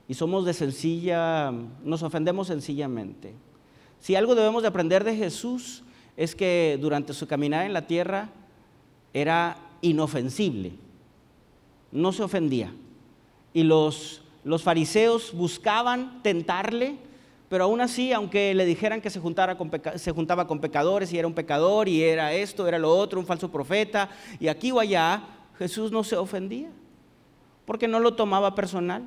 Y 0.07 0.13
somos 0.13 0.45
de 0.45 0.53
sencilla, 0.53 1.51
nos 1.83 2.01
ofendemos 2.01 2.47
sencillamente. 2.47 3.33
Si 3.99 4.15
algo 4.15 4.35
debemos 4.35 4.61
de 4.61 4.69
aprender 4.69 5.03
de 5.03 5.15
Jesús 5.15 5.82
es 6.17 6.35
que 6.35 6.77
durante 6.79 7.13
su 7.13 7.27
caminar 7.27 7.65
en 7.65 7.73
la 7.73 7.87
tierra 7.87 8.29
era 9.13 9.57
inofensible, 9.81 10.73
no 11.91 12.11
se 12.11 12.23
ofendía. 12.23 12.73
Y 13.53 13.63
los 13.63 14.23
los 14.43 14.61
fariseos 14.61 15.33
buscaban 15.33 16.21
tentarle, 16.21 16.97
pero 17.49 17.65
aún 17.65 17.79
así, 17.79 18.11
aunque 18.11 18.53
le 18.53 18.65
dijeran 18.65 18.99
que 18.99 19.09
se, 19.09 19.19
juntara 19.19 19.57
se 19.95 20.11
juntaba 20.11 20.47
con 20.47 20.59
pecadores 20.59 21.13
y 21.13 21.17
era 21.17 21.27
un 21.27 21.33
pecador 21.33 21.87
y 21.87 22.03
era 22.03 22.33
esto, 22.33 22.67
era 22.67 22.77
lo 22.77 22.93
otro, 22.93 23.19
un 23.19 23.25
falso 23.25 23.49
profeta, 23.49 24.09
y 24.39 24.47
aquí 24.47 24.71
o 24.71 24.79
allá, 24.79 25.23
Jesús 25.57 25.91
no 25.91 26.03
se 26.03 26.17
ofendía, 26.17 26.69
porque 27.65 27.87
no 27.87 27.99
lo 27.99 28.15
tomaba 28.15 28.53
personal. 28.53 29.03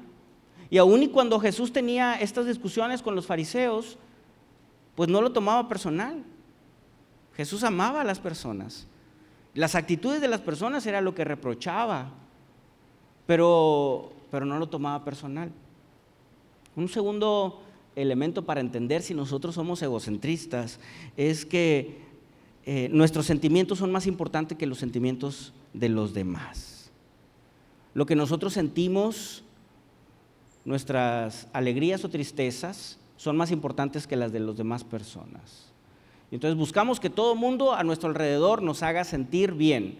Y 0.70 0.78
aún 0.78 1.02
y 1.02 1.08
cuando 1.08 1.38
Jesús 1.38 1.72
tenía 1.72 2.14
estas 2.14 2.46
discusiones 2.46 3.02
con 3.02 3.14
los 3.14 3.26
fariseos, 3.26 3.98
pues 4.94 5.08
no 5.08 5.20
lo 5.20 5.32
tomaba 5.32 5.68
personal. 5.68 6.24
Jesús 7.36 7.62
amaba 7.62 8.00
a 8.00 8.04
las 8.04 8.18
personas. 8.18 8.86
Las 9.54 9.74
actitudes 9.74 10.20
de 10.20 10.28
las 10.28 10.40
personas 10.40 10.86
era 10.86 11.00
lo 11.00 11.14
que 11.14 11.24
reprochaba. 11.24 12.10
Pero 13.26 14.12
pero 14.30 14.46
no 14.46 14.58
lo 14.58 14.68
tomaba 14.68 15.04
personal. 15.04 15.50
Un 16.74 16.88
segundo 16.88 17.62
elemento 17.94 18.44
para 18.44 18.60
entender 18.60 19.02
si 19.02 19.14
nosotros 19.14 19.54
somos 19.54 19.80
egocentristas 19.82 20.78
es 21.16 21.46
que 21.46 21.98
eh, 22.64 22.88
nuestros 22.92 23.26
sentimientos 23.26 23.78
son 23.78 23.92
más 23.92 24.06
importantes 24.06 24.58
que 24.58 24.66
los 24.66 24.78
sentimientos 24.78 25.54
de 25.72 25.88
los 25.88 26.12
demás. 26.12 26.90
Lo 27.94 28.04
que 28.04 28.16
nosotros 28.16 28.52
sentimos, 28.52 29.42
nuestras 30.64 31.48
alegrías 31.52 32.04
o 32.04 32.10
tristezas, 32.10 32.98
son 33.16 33.36
más 33.36 33.50
importantes 33.50 34.06
que 34.06 34.16
las 34.16 34.32
de 34.32 34.40
las 34.40 34.56
demás 34.56 34.84
personas. 34.84 35.72
Entonces 36.30 36.58
buscamos 36.58 37.00
que 37.00 37.10
todo 37.10 37.34
mundo 37.34 37.72
a 37.72 37.84
nuestro 37.84 38.08
alrededor 38.08 38.62
nos 38.62 38.82
haga 38.82 39.04
sentir 39.04 39.52
bien 39.52 39.98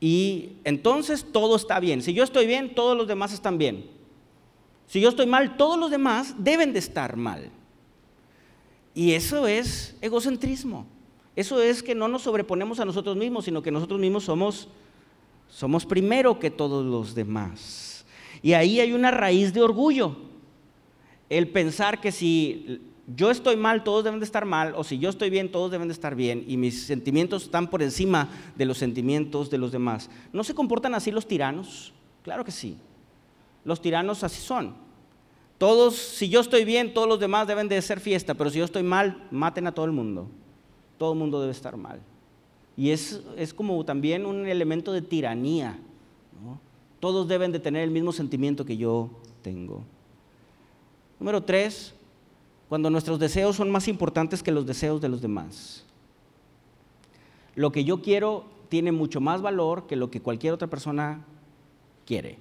y 0.00 0.52
entonces 0.64 1.26
todo 1.30 1.56
está 1.56 1.78
bien. 1.78 2.02
Si 2.02 2.14
yo 2.14 2.24
estoy 2.24 2.46
bien, 2.46 2.74
todos 2.74 2.96
los 2.96 3.06
demás 3.06 3.34
están 3.34 3.58
bien. 3.58 3.84
Si 4.86 5.00
yo 5.00 5.10
estoy 5.10 5.26
mal, 5.26 5.56
todos 5.58 5.78
los 5.78 5.90
demás 5.90 6.34
deben 6.38 6.72
de 6.72 6.78
estar 6.78 7.16
mal. 7.16 7.50
Y 8.94 9.12
eso 9.12 9.46
es 9.46 9.94
egocentrismo. 10.00 10.86
Eso 11.36 11.62
es 11.62 11.82
que 11.82 11.94
no 11.94 12.08
nos 12.08 12.22
sobreponemos 12.22 12.80
a 12.80 12.84
nosotros 12.84 13.16
mismos, 13.16 13.44
sino 13.44 13.62
que 13.62 13.70
nosotros 13.70 14.00
mismos 14.00 14.24
somos, 14.24 14.68
somos 15.48 15.84
primero 15.86 16.38
que 16.38 16.50
todos 16.50 16.84
los 16.84 17.14
demás. 17.14 18.06
Y 18.42 18.54
ahí 18.54 18.80
hay 18.80 18.94
una 18.94 19.10
raíz 19.10 19.52
de 19.52 19.62
orgullo. 19.62 20.16
El 21.28 21.48
pensar 21.48 22.00
que 22.00 22.10
si 22.10 22.80
yo 23.16 23.30
estoy 23.30 23.56
mal, 23.56 23.82
todos 23.84 24.04
deben 24.04 24.20
de 24.20 24.24
estar 24.24 24.44
mal, 24.44 24.74
o 24.76 24.84
si 24.84 24.98
yo 24.98 25.10
estoy 25.10 25.30
bien, 25.30 25.50
todos 25.50 25.70
deben 25.70 25.88
de 25.88 25.94
estar 25.94 26.14
bien, 26.14 26.44
y 26.46 26.56
mis 26.56 26.86
sentimientos 26.86 27.44
están 27.44 27.68
por 27.68 27.82
encima 27.82 28.28
de 28.56 28.64
los 28.64 28.78
sentimientos 28.78 29.50
de 29.50 29.58
los 29.58 29.72
demás. 29.72 30.10
¿No 30.32 30.44
se 30.44 30.54
comportan 30.54 30.94
así 30.94 31.10
los 31.10 31.26
tiranos? 31.26 31.92
Claro 32.22 32.44
que 32.44 32.50
sí. 32.50 32.76
Los 33.64 33.80
tiranos 33.80 34.22
así 34.24 34.40
son. 34.40 34.74
Todos, 35.58 35.96
si 35.96 36.28
yo 36.28 36.40
estoy 36.40 36.64
bien, 36.64 36.94
todos 36.94 37.08
los 37.08 37.20
demás 37.20 37.46
deben 37.46 37.68
de 37.68 37.80
ser 37.82 38.00
fiesta, 38.00 38.34
pero 38.34 38.50
si 38.50 38.58
yo 38.58 38.64
estoy 38.64 38.82
mal, 38.82 39.26
maten 39.30 39.66
a 39.66 39.72
todo 39.72 39.84
el 39.84 39.92
mundo. 39.92 40.28
Todo 40.96 41.12
el 41.12 41.18
mundo 41.18 41.40
debe 41.40 41.52
estar 41.52 41.76
mal. 41.76 42.00
Y 42.76 42.90
es, 42.90 43.20
es 43.36 43.52
como 43.52 43.84
también 43.84 44.24
un 44.24 44.46
elemento 44.46 44.92
de 44.92 45.02
tiranía. 45.02 45.78
Todos 46.98 47.28
deben 47.28 47.52
de 47.52 47.60
tener 47.60 47.82
el 47.82 47.90
mismo 47.90 48.12
sentimiento 48.12 48.64
que 48.64 48.76
yo 48.76 49.10
tengo. 49.42 49.82
Número 51.18 51.42
tres, 51.42 51.94
cuando 52.70 52.88
nuestros 52.88 53.18
deseos 53.18 53.56
son 53.56 53.68
más 53.68 53.88
importantes 53.88 54.44
que 54.44 54.52
los 54.52 54.64
deseos 54.64 55.00
de 55.00 55.08
los 55.08 55.20
demás. 55.20 55.84
Lo 57.56 57.72
que 57.72 57.82
yo 57.82 58.00
quiero 58.00 58.44
tiene 58.68 58.92
mucho 58.92 59.20
más 59.20 59.42
valor 59.42 59.88
que 59.88 59.96
lo 59.96 60.08
que 60.08 60.20
cualquier 60.20 60.52
otra 60.52 60.68
persona 60.68 61.24
quiere. 62.06 62.38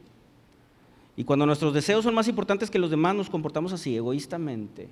Y 1.17 1.23
cuando 1.23 1.47
nuestros 1.47 1.73
deseos 1.73 2.03
son 2.03 2.13
más 2.13 2.27
importantes 2.27 2.69
que 2.69 2.77
los 2.77 2.91
demás, 2.91 3.15
nos 3.15 3.27
comportamos 3.27 3.73
así, 3.73 3.95
egoístamente. 3.95 4.87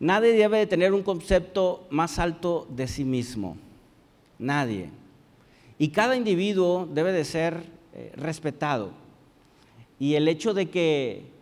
Nadie 0.00 0.34
debe 0.34 0.58
de 0.58 0.66
tener 0.66 0.92
un 0.92 1.02
concepto 1.02 1.86
más 1.88 2.18
alto 2.18 2.66
de 2.68 2.86
sí 2.86 3.06
mismo. 3.06 3.56
Nadie. 4.38 4.90
Y 5.78 5.88
cada 5.88 6.14
individuo 6.14 6.86
debe 6.92 7.10
de 7.10 7.24
ser 7.24 7.64
eh, 7.94 8.12
respetado. 8.16 8.90
Y 9.98 10.12
el 10.12 10.28
hecho 10.28 10.52
de 10.52 10.68
que 10.68 11.35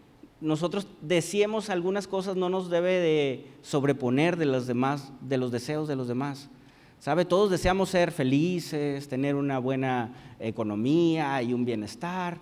nosotros 0.45 0.87
decíamos 1.01 1.71
algunas 1.71 2.07
cosas 2.07 2.37
no 2.37 2.51
nos 2.51 2.69
debe 2.69 3.01
de 3.01 3.47
sobreponer 3.63 4.37
de 4.37 4.45
los 4.45 4.67
demás, 4.67 5.11
de 5.23 5.39
los 5.39 5.51
deseos 5.51 5.89
de 5.89 5.97
los 5.97 6.07
demás. 6.07 6.51
¿Sabe? 6.99 7.25
Todos 7.25 7.51
deseamos 7.51 7.89
ser 7.89 8.13
felices, 8.13 9.09
tener 9.09 9.37
una 9.37 9.59
buena 9.59 10.37
economía 10.39 11.43
y 11.43 11.55
un 11.55 11.65
bienestar, 11.65 12.39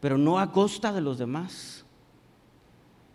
pero 0.00 0.16
no 0.16 0.38
a 0.38 0.50
costa 0.50 0.92
de 0.92 1.02
los 1.02 1.18
demás. 1.18 1.84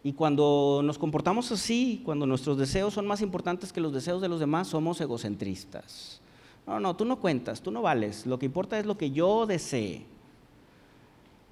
Y 0.04 0.14
cuando 0.14 0.82
nos 0.84 1.00
comportamos 1.00 1.52
así, 1.52 2.04
cuando 2.06 2.28
nuestros 2.28 2.60
deseos 2.60 2.94
son 2.94 3.08
más 3.08 3.22
importantes 3.22 3.74
que 3.74 3.82
los 3.82 3.92
deseos 3.92 4.22
de 4.22 4.30
los 4.30 4.40
demás, 4.40 4.68
somos 4.68 5.02
egocentristas. 5.02 6.22
No, 6.68 6.80
no, 6.80 6.96
tú 6.96 7.06
no 7.06 7.20
cuentas, 7.20 7.60
tú 7.60 7.72
no 7.72 7.82
vales. 7.82 8.28
Lo 8.28 8.38
que 8.38 8.46
importa 8.46 8.78
es 8.78 8.86
lo 8.86 9.00
que 9.00 9.10
yo 9.10 9.48
desee. 9.48 10.06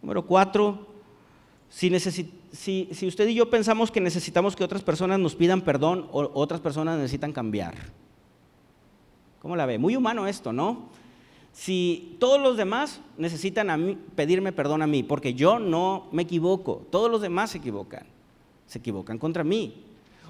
Número 0.03 0.25
cuatro, 0.25 0.93
si, 1.73 1.89
si, 2.53 2.87
usted 3.05 3.27
y 3.27 3.33
yo 3.33 3.49
pensamos 3.49 3.91
que 3.91 3.99
necesitamos 3.99 4.55
que 4.55 4.63
otras 4.63 4.81
personas 4.81 5.19
nos 5.19 5.35
pidan 5.35 5.61
perdón 5.61 6.07
o 6.13 6.31
otras 6.33 6.61
personas 6.61 6.97
necesitan 6.97 7.33
cambiar. 7.33 7.75
¿Cómo 9.41 9.57
la 9.57 9.65
ve? 9.65 9.77
Muy 9.77 9.97
humano 9.97 10.25
esto, 10.25 10.53
¿no? 10.53 10.89
Si 11.51 12.15
todos 12.19 12.39
los 12.39 12.55
demás 12.55 13.01
necesitan 13.17 13.99
pedirme 14.15 14.53
perdón 14.53 14.81
a 14.81 14.87
mí, 14.87 15.03
porque 15.03 15.33
yo 15.33 15.59
no 15.59 16.07
me 16.13 16.21
equivoco, 16.21 16.87
todos 16.89 17.11
los 17.11 17.21
demás 17.21 17.51
se 17.51 17.57
equivocan 17.57 18.13
se 18.73 18.79
equivocan 18.79 19.17
contra 19.17 19.43
mí. 19.43 19.73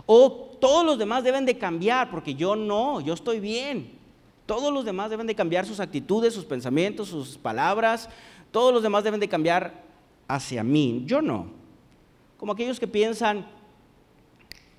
O 0.06 0.58
todos 0.60 0.86
los 0.86 0.98
demás 0.98 1.24
deben 1.24 1.46
de 1.46 1.58
cambiar, 1.58 2.12
porque 2.12 2.36
yo 2.36 2.56
no, 2.56 3.00
yo 3.00 3.14
estoy 3.14 3.40
bien. 3.40 3.92
Todos 4.46 4.74
los 4.74 4.84
demás 4.84 5.10
deben 5.10 5.28
de 5.28 5.36
cambiar 5.36 5.66
sus 5.66 5.80
actitudes, 5.80 6.34
sus 6.34 6.44
pensamientos, 6.44 7.08
sus 7.08 7.38
palabras. 7.38 8.10
Todos 8.52 8.74
los 8.74 8.84
demás 8.84 9.04
deben 9.04 9.22
de 9.22 9.30
cambiar 9.30 9.82
hacia 10.28 10.62
mí. 10.64 11.04
Yo 11.06 11.22
no. 11.22 11.63
Como 12.44 12.52
aquellos 12.52 12.78
que 12.78 12.90
piensan, 12.90 13.46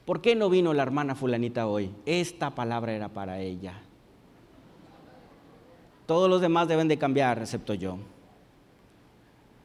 ¿por 0.04 0.20
qué 0.20 0.34
no 0.34 0.50
vino 0.50 0.74
la 0.74 0.82
hermana 0.82 1.14
fulanita 1.14 1.66
hoy? 1.66 1.90
Esta 2.04 2.54
palabra 2.54 2.92
era 2.92 3.08
para 3.08 3.40
ella. 3.40 3.72
Todos 6.04 6.28
los 6.28 6.42
demás 6.42 6.68
deben 6.68 6.88
de 6.88 6.98
cambiar, 6.98 7.38
excepto 7.38 7.72
yo. 7.72 7.96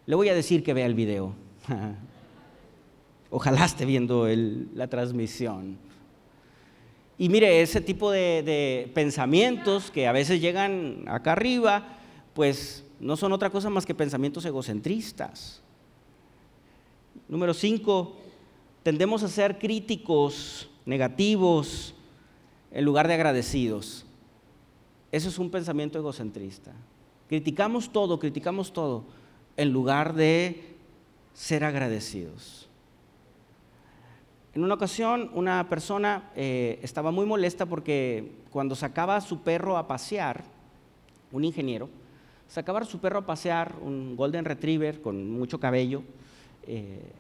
Le 0.06 0.16
voy 0.16 0.30
a 0.30 0.34
decir 0.34 0.64
que 0.64 0.74
vea 0.74 0.86
el 0.86 0.94
video. 0.94 1.34
Ojalá 3.32 3.66
esté 3.66 3.84
viendo 3.84 4.30
la 4.76 4.88
transmisión. 4.88 5.78
Y 7.18 7.28
mire, 7.28 7.62
ese 7.62 7.82
tipo 7.82 8.12
de, 8.12 8.90
pensamientos 8.94 9.92
que 9.92 10.08
a 10.08 10.14
veces 10.14 10.40
llegan 10.40 11.04
acá 11.10 11.34
arriba, 11.34 11.98
pues 12.34 12.86
no 13.02 13.18
son 13.18 13.34
otra 13.34 13.50
cosa 13.50 13.70
más 13.70 13.86
que 13.86 13.94
pensamientos 13.94 14.46
egocentristas. 14.46 15.64
Número 17.30 17.54
cinco, 17.54 18.16
tendemos 18.82 19.22
a 19.22 19.28
ser 19.28 19.60
críticos, 19.60 20.68
negativos, 20.88 21.94
en 22.72 22.84
lugar 22.84 23.08
de 23.08 23.14
agradecidos. 23.14 24.04
Eso 25.12 25.30
es 25.30 25.38
un 25.38 25.52
pensamiento 25.52 26.00
egocentrista. 26.00 26.74
Criticamos 27.28 27.92
todo, 27.92 28.20
criticamos 28.20 28.74
todo, 28.74 29.06
en 29.58 29.72
lugar 29.72 30.16
de 30.16 30.76
ser 31.34 31.64
agradecidos. 31.64 32.68
En 34.56 34.64
una 34.64 34.74
ocasión 34.74 35.30
una 35.36 35.70
persona 35.70 36.32
eh, 36.36 36.80
estaba 36.82 37.12
muy 37.12 37.28
molesta 37.28 37.68
porque 37.68 38.32
cuando 38.50 38.74
sacaba 38.74 39.16
a 39.16 39.22
su 39.22 39.42
perro 39.42 39.78
a 39.78 39.88
pasear, 39.88 40.44
un 41.32 41.46
ingeniero, 41.46 41.90
sacaba 42.48 42.80
a 42.80 42.86
su 42.86 42.98
perro 43.00 43.20
a 43.20 43.26
pasear, 43.28 43.76
un 43.84 44.16
golden 44.16 44.46
retriever 44.46 45.00
con 45.00 45.30
mucho 45.30 45.60
cabello, 45.60 46.02
eh, 46.68 47.12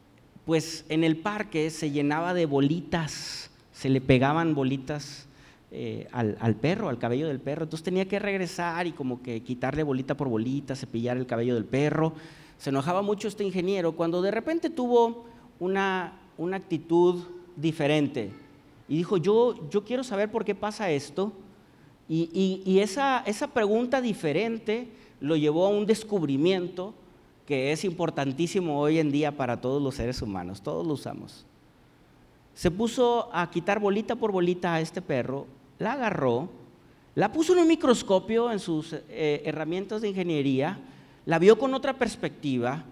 pues 0.46 0.86
en 0.90 1.04
el 1.04 1.18
parque 1.18 1.70
se 1.70 1.92
llenaba 1.92 2.34
de 2.34 2.46
bolitas, 2.46 3.52
se 3.72 3.90
le 3.90 4.02
pegaban 4.02 4.56
bolitas 4.56 5.28
eh, 5.72 6.08
al, 6.12 6.38
al, 6.40 6.56
perro, 6.56 6.90
al 6.90 6.98
cabello 6.98 7.28
del 7.28 7.40
perro. 7.40 7.64
Entonces 7.64 7.84
tenía 7.84 8.08
que 8.08 8.20
regresar 8.20 8.88
y 8.88 8.92
como 8.92 9.22
que 9.22 9.42
quitarle 9.42 9.84
bolita 9.84 10.16
por 10.16 10.28
bolita, 10.30 10.76
cepillar 10.76 11.18
el 11.18 11.28
cabello 11.28 11.56
del 11.56 11.66
perro. 11.66 12.14
Se 12.58 12.72
enojaba 12.72 13.02
mucho 13.02 13.28
este 13.28 13.44
ingeniero 13.44 13.94
cuando 13.94 14.22
de 14.22 14.32
repente 14.32 14.70
tuvo 14.70 15.26
una 15.60 16.20
una 16.40 16.56
actitud 16.56 17.22
diferente. 17.56 18.32
Y 18.88 18.98
dijo, 18.98 19.18
yo, 19.18 19.70
yo 19.70 19.84
quiero 19.84 20.04
saber 20.04 20.32
por 20.32 20.46
qué 20.46 20.56
pasa 20.56 20.90
esto. 20.90 21.34
Y, 22.08 22.80
esa, 22.80 23.22
esa 23.28 23.48
pregunta 23.54 24.02
diferente 24.02 24.88
lo 25.20 25.36
llevó 25.36 25.68
a 25.68 25.70
un 25.70 25.86
descubrimiento 25.86 26.96
que 27.50 27.72
es 27.72 27.84
importantísimo 27.84 28.80
hoy 28.80 29.00
en 29.00 29.12
día 29.12 29.36
para 29.36 29.60
todos 29.60 29.82
los 29.82 29.96
seres 29.96 30.22
humanos, 30.22 30.62
todos 30.62 30.86
lo 30.86 30.94
usamos. 30.94 31.48
Se 32.54 32.70
puso 32.70 33.28
a 33.34 33.50
quitar 33.50 33.80
bolita 33.80 34.16
por 34.16 34.32
bolita 34.32 34.76
a 34.76 34.82
este 34.82 35.02
perro, 35.02 35.48
la 35.80 35.94
agarró, 35.94 36.48
la 37.16 37.32
puso 37.32 37.54
en 37.54 37.60
un 37.60 37.68
microscopio 37.68 38.52
en 38.52 38.60
sus 38.60 38.94
eh, 38.94 39.42
herramientas 39.46 40.04
de 40.04 40.10
ingeniería, 40.10 40.78
la 41.26 41.40
vio 41.40 41.58
con 41.58 41.74
otra 41.74 41.98
perspectiva 41.98 42.84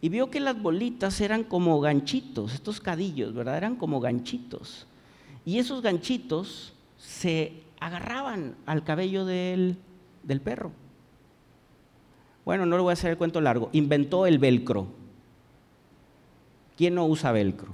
y 0.00 0.08
vio 0.10 0.30
que 0.30 0.38
las 0.38 0.62
bolitas 0.62 1.20
eran 1.20 1.42
como 1.42 1.80
ganchitos, 1.80 2.54
estos 2.54 2.80
cadillos, 2.80 3.34
¿verdad? 3.34 3.56
Eran 3.56 3.74
como 3.74 3.98
ganchitos. 3.98 4.86
Y 5.44 5.58
esos 5.58 5.82
ganchitos 5.82 6.72
se 6.98 7.64
agarraban 7.80 8.54
al 8.64 8.84
cabello 8.84 9.24
del, 9.24 9.76
del 10.22 10.40
perro. 10.40 10.70
Bueno, 12.44 12.66
no 12.66 12.76
le 12.76 12.82
voy 12.82 12.90
a 12.90 12.94
hacer 12.94 13.10
el 13.10 13.16
cuento 13.16 13.40
largo. 13.40 13.70
Inventó 13.72 14.26
el 14.26 14.38
velcro. 14.38 14.86
¿Quién 16.76 16.94
no 16.94 17.06
usa 17.06 17.32
velcro? 17.32 17.72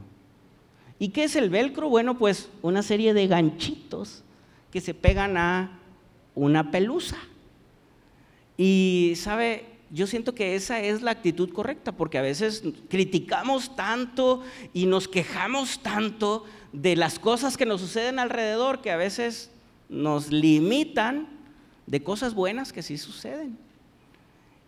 ¿Y 0.99 1.09
qué 1.09 1.25
es 1.25 1.35
el 1.35 1.51
velcro? 1.51 1.89
Bueno, 1.89 2.19
pues 2.19 2.51
una 2.63 2.83
serie 2.83 3.15
de 3.15 3.27
ganchitos 3.27 4.23
que 4.71 4.81
se 4.81 4.95
pegan 4.95 5.37
a 5.37 5.79
una 6.35 6.71
pelusa. 6.71 7.17
Y 8.57 9.15
sabe, 9.17 9.65
yo 9.91 10.07
siento 10.07 10.35
que 10.35 10.55
esa 10.55 10.81
es 10.81 11.03
la 11.03 11.13
actitud 11.13 11.53
correcta, 11.53 11.93
porque 11.93 12.19
a 12.19 12.23
veces 12.23 12.63
criticamos 12.89 13.75
tanto 13.75 14.43
y 14.75 14.87
nos 14.87 15.09
quejamos 15.09 15.81
tanto 15.83 16.45
de 16.73 16.95
las 16.95 17.19
cosas 17.19 17.57
que 17.57 17.67
nos 17.67 17.81
suceden 17.81 18.19
alrededor 18.19 18.83
que 18.83 18.91
a 18.91 18.97
veces 18.97 19.51
nos 19.89 20.31
limitan 20.31 21.29
de 21.87 22.03
cosas 22.03 22.35
buenas 22.35 22.73
que 22.73 22.83
sí 22.83 22.99
suceden. 22.99 23.59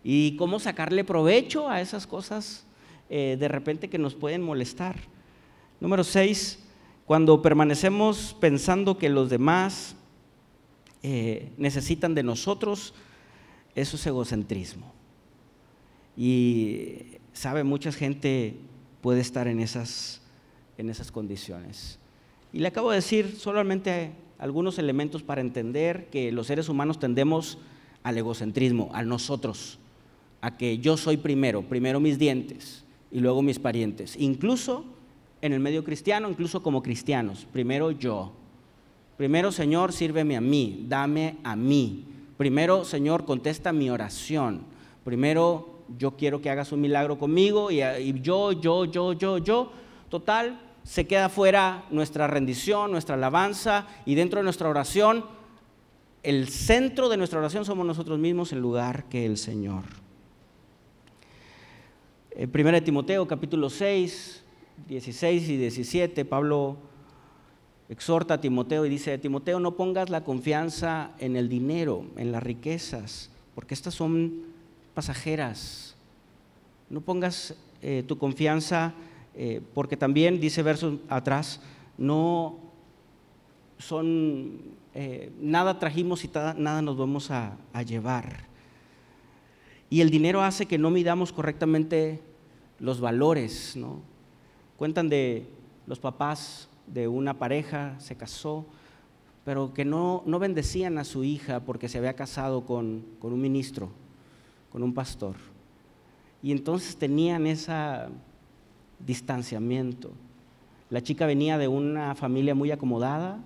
Y 0.03 0.35
cómo 0.35 0.59
sacarle 0.59 1.03
provecho 1.03 1.69
a 1.69 1.81
esas 1.81 2.05
cosas 2.07 2.65
eh, 3.09 3.37
de 3.39 3.47
repente 3.47 3.89
que 3.89 3.97
nos 3.97 4.15
pueden 4.15 4.41
molestar. 4.41 4.95
Número 5.79 6.03
seis, 6.03 6.59
cuando 7.05 7.41
permanecemos 7.41 8.35
pensando 8.39 8.97
que 8.97 9.09
los 9.09 9.29
demás 9.29 9.95
eh, 11.01 11.51
necesitan 11.57 12.15
de 12.15 12.23
nosotros, 12.23 12.93
eso 13.75 13.97
es 13.97 14.07
egocentrismo. 14.07 14.91
Y 16.15 17.17
sabe, 17.33 17.63
mucha 17.63 17.91
gente 17.91 18.55
puede 19.01 19.21
estar 19.21 19.47
en 19.47 19.59
esas, 19.59 20.21
en 20.77 20.89
esas 20.89 21.11
condiciones. 21.11 21.99
Y 22.53 22.59
le 22.59 22.67
acabo 22.67 22.91
de 22.91 22.97
decir 22.97 23.35
solamente 23.37 24.11
algunos 24.37 24.79
elementos 24.79 25.23
para 25.23 25.41
entender 25.41 26.07
que 26.09 26.31
los 26.31 26.47
seres 26.47 26.69
humanos 26.69 26.99
tendemos 26.99 27.57
al 28.03 28.17
egocentrismo, 28.17 28.91
a 28.93 29.03
nosotros, 29.03 29.79
a 30.43 30.57
que 30.57 30.77
yo 30.77 30.97
soy 30.97 31.15
primero, 31.15 31.61
primero 31.61 32.01
mis 32.01 32.19
dientes 32.19 32.83
y 33.09 33.21
luego 33.21 33.41
mis 33.41 33.59
parientes. 33.59 34.17
Incluso 34.19 34.83
en 35.41 35.53
el 35.53 35.61
medio 35.61 35.85
cristiano, 35.85 36.29
incluso 36.29 36.61
como 36.61 36.83
cristianos, 36.83 37.47
primero 37.49 37.91
yo. 37.91 38.33
Primero, 39.15 39.53
Señor, 39.53 39.93
sírveme 39.93 40.35
a 40.35 40.41
mí, 40.41 40.83
dame 40.89 41.37
a 41.45 41.55
mí. 41.55 42.03
Primero, 42.35 42.83
Señor, 42.83 43.23
contesta 43.23 43.71
mi 43.71 43.89
oración. 43.89 44.63
Primero, 45.05 45.79
yo 45.97 46.17
quiero 46.17 46.41
que 46.41 46.49
hagas 46.49 46.73
un 46.73 46.81
milagro 46.81 47.17
conmigo 47.17 47.71
y, 47.71 47.79
yo, 48.19 48.51
yo, 48.51 48.83
yo, 48.83 49.13
yo, 49.13 49.37
yo. 49.37 49.71
Total, 50.09 50.59
se 50.83 51.07
queda 51.07 51.29
fuera 51.29 51.85
nuestra 51.89 52.27
rendición, 52.27 52.91
nuestra 52.91 53.15
alabanza 53.15 53.87
y 54.05 54.15
dentro 54.15 54.41
de 54.41 54.43
nuestra 54.43 54.67
oración, 54.67 55.23
el 56.21 56.49
centro 56.49 57.07
de 57.07 57.15
nuestra 57.15 57.39
oración 57.39 57.63
somos 57.63 57.85
nosotros 57.85 58.19
mismos 58.19 58.51
en 58.51 58.59
lugar 58.59 59.05
que 59.05 59.25
el 59.25 59.37
Señor. 59.37 60.02
En 62.35 62.49
1 62.51 62.83
Timoteo 62.83 63.27
capítulo 63.27 63.69
6, 63.69 64.43
16 64.87 65.49
y 65.49 65.57
17, 65.57 66.25
Pablo 66.25 66.77
exhorta 67.89 68.33
a 68.33 68.41
Timoteo 68.41 68.87
y 68.87 68.89
dice, 68.89 69.15
Timoteo, 69.19 69.59
no 69.59 69.75
pongas 69.75 70.09
la 70.09 70.23
confianza 70.23 71.11
en 71.19 71.35
el 71.35 71.47
dinero, 71.47 72.07
en 72.17 72.31
las 72.31 72.41
riquezas, 72.41 73.29
porque 73.53 73.75
estas 73.75 73.93
son 73.93 74.45
pasajeras. 74.95 75.95
No 76.89 77.01
pongas 77.01 77.55
eh, 77.83 78.03
tu 78.07 78.17
confianza, 78.17 78.93
eh, 79.35 79.61
porque 79.75 79.95
también 79.95 80.39
dice 80.39 80.63
versos 80.63 80.95
atrás, 81.09 81.61
no 81.99 82.57
son, 83.77 84.59
eh, 84.95 85.31
nada 85.39 85.77
trajimos 85.77 86.25
y 86.25 86.31
nada 86.57 86.81
nos 86.81 86.97
vamos 86.97 87.29
a 87.29 87.57
llevar. 87.85 88.52
Y 89.93 90.01
el 90.01 90.09
dinero 90.09 90.41
hace 90.41 90.65
que 90.65 90.79
no 90.79 90.89
midamos 90.89 91.31
correctamente 91.31 92.19
los 92.79 92.99
valores, 92.99 93.75
¿no? 93.75 94.01
Cuentan 94.75 95.07
de 95.07 95.45
los 95.85 95.99
papás 95.99 96.67
de 96.87 97.07
una 97.07 97.37
pareja, 97.37 97.93
se 97.99 98.17
casó, 98.17 98.65
pero 99.45 99.71
que 99.71 99.85
no, 99.85 100.23
no 100.25 100.39
bendecían 100.39 100.97
a 100.97 101.03
su 101.03 101.23
hija 101.23 101.59
porque 101.59 101.89
se 101.89 101.99
había 101.99 102.15
casado 102.15 102.65
con, 102.65 103.05
con 103.19 103.33
un 103.33 103.41
ministro 103.41 103.91
con 104.71 104.81
un 104.81 104.95
pastor. 104.95 105.35
y 106.41 106.51
entonces 106.51 106.97
tenían 106.97 107.45
ese 107.45 107.71
distanciamiento. 108.97 110.09
La 110.89 111.03
chica 111.03 111.27
venía 111.27 111.59
de 111.59 111.67
una 111.67 112.15
familia 112.15 112.55
muy 112.55 112.71
acomodada, 112.71 113.37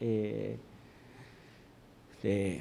eh, 0.00 0.58
de 2.22 2.60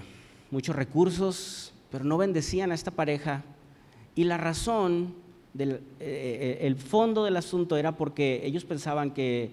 muchos 0.51 0.73
recursos, 0.73 1.74
pero 1.91 2.03
no 2.03 2.17
bendecían 2.17 2.71
a 2.71 2.75
esta 2.75 2.91
pareja. 2.91 3.43
Y 4.15 4.23
la 4.23 4.37
razón, 4.37 5.13
del, 5.53 5.71
eh, 5.71 5.79
eh, 5.99 6.57
el 6.61 6.75
fondo 6.75 7.23
del 7.23 7.37
asunto 7.37 7.77
era 7.77 7.95
porque 7.95 8.41
ellos 8.43 8.65
pensaban 8.65 9.11
que 9.11 9.51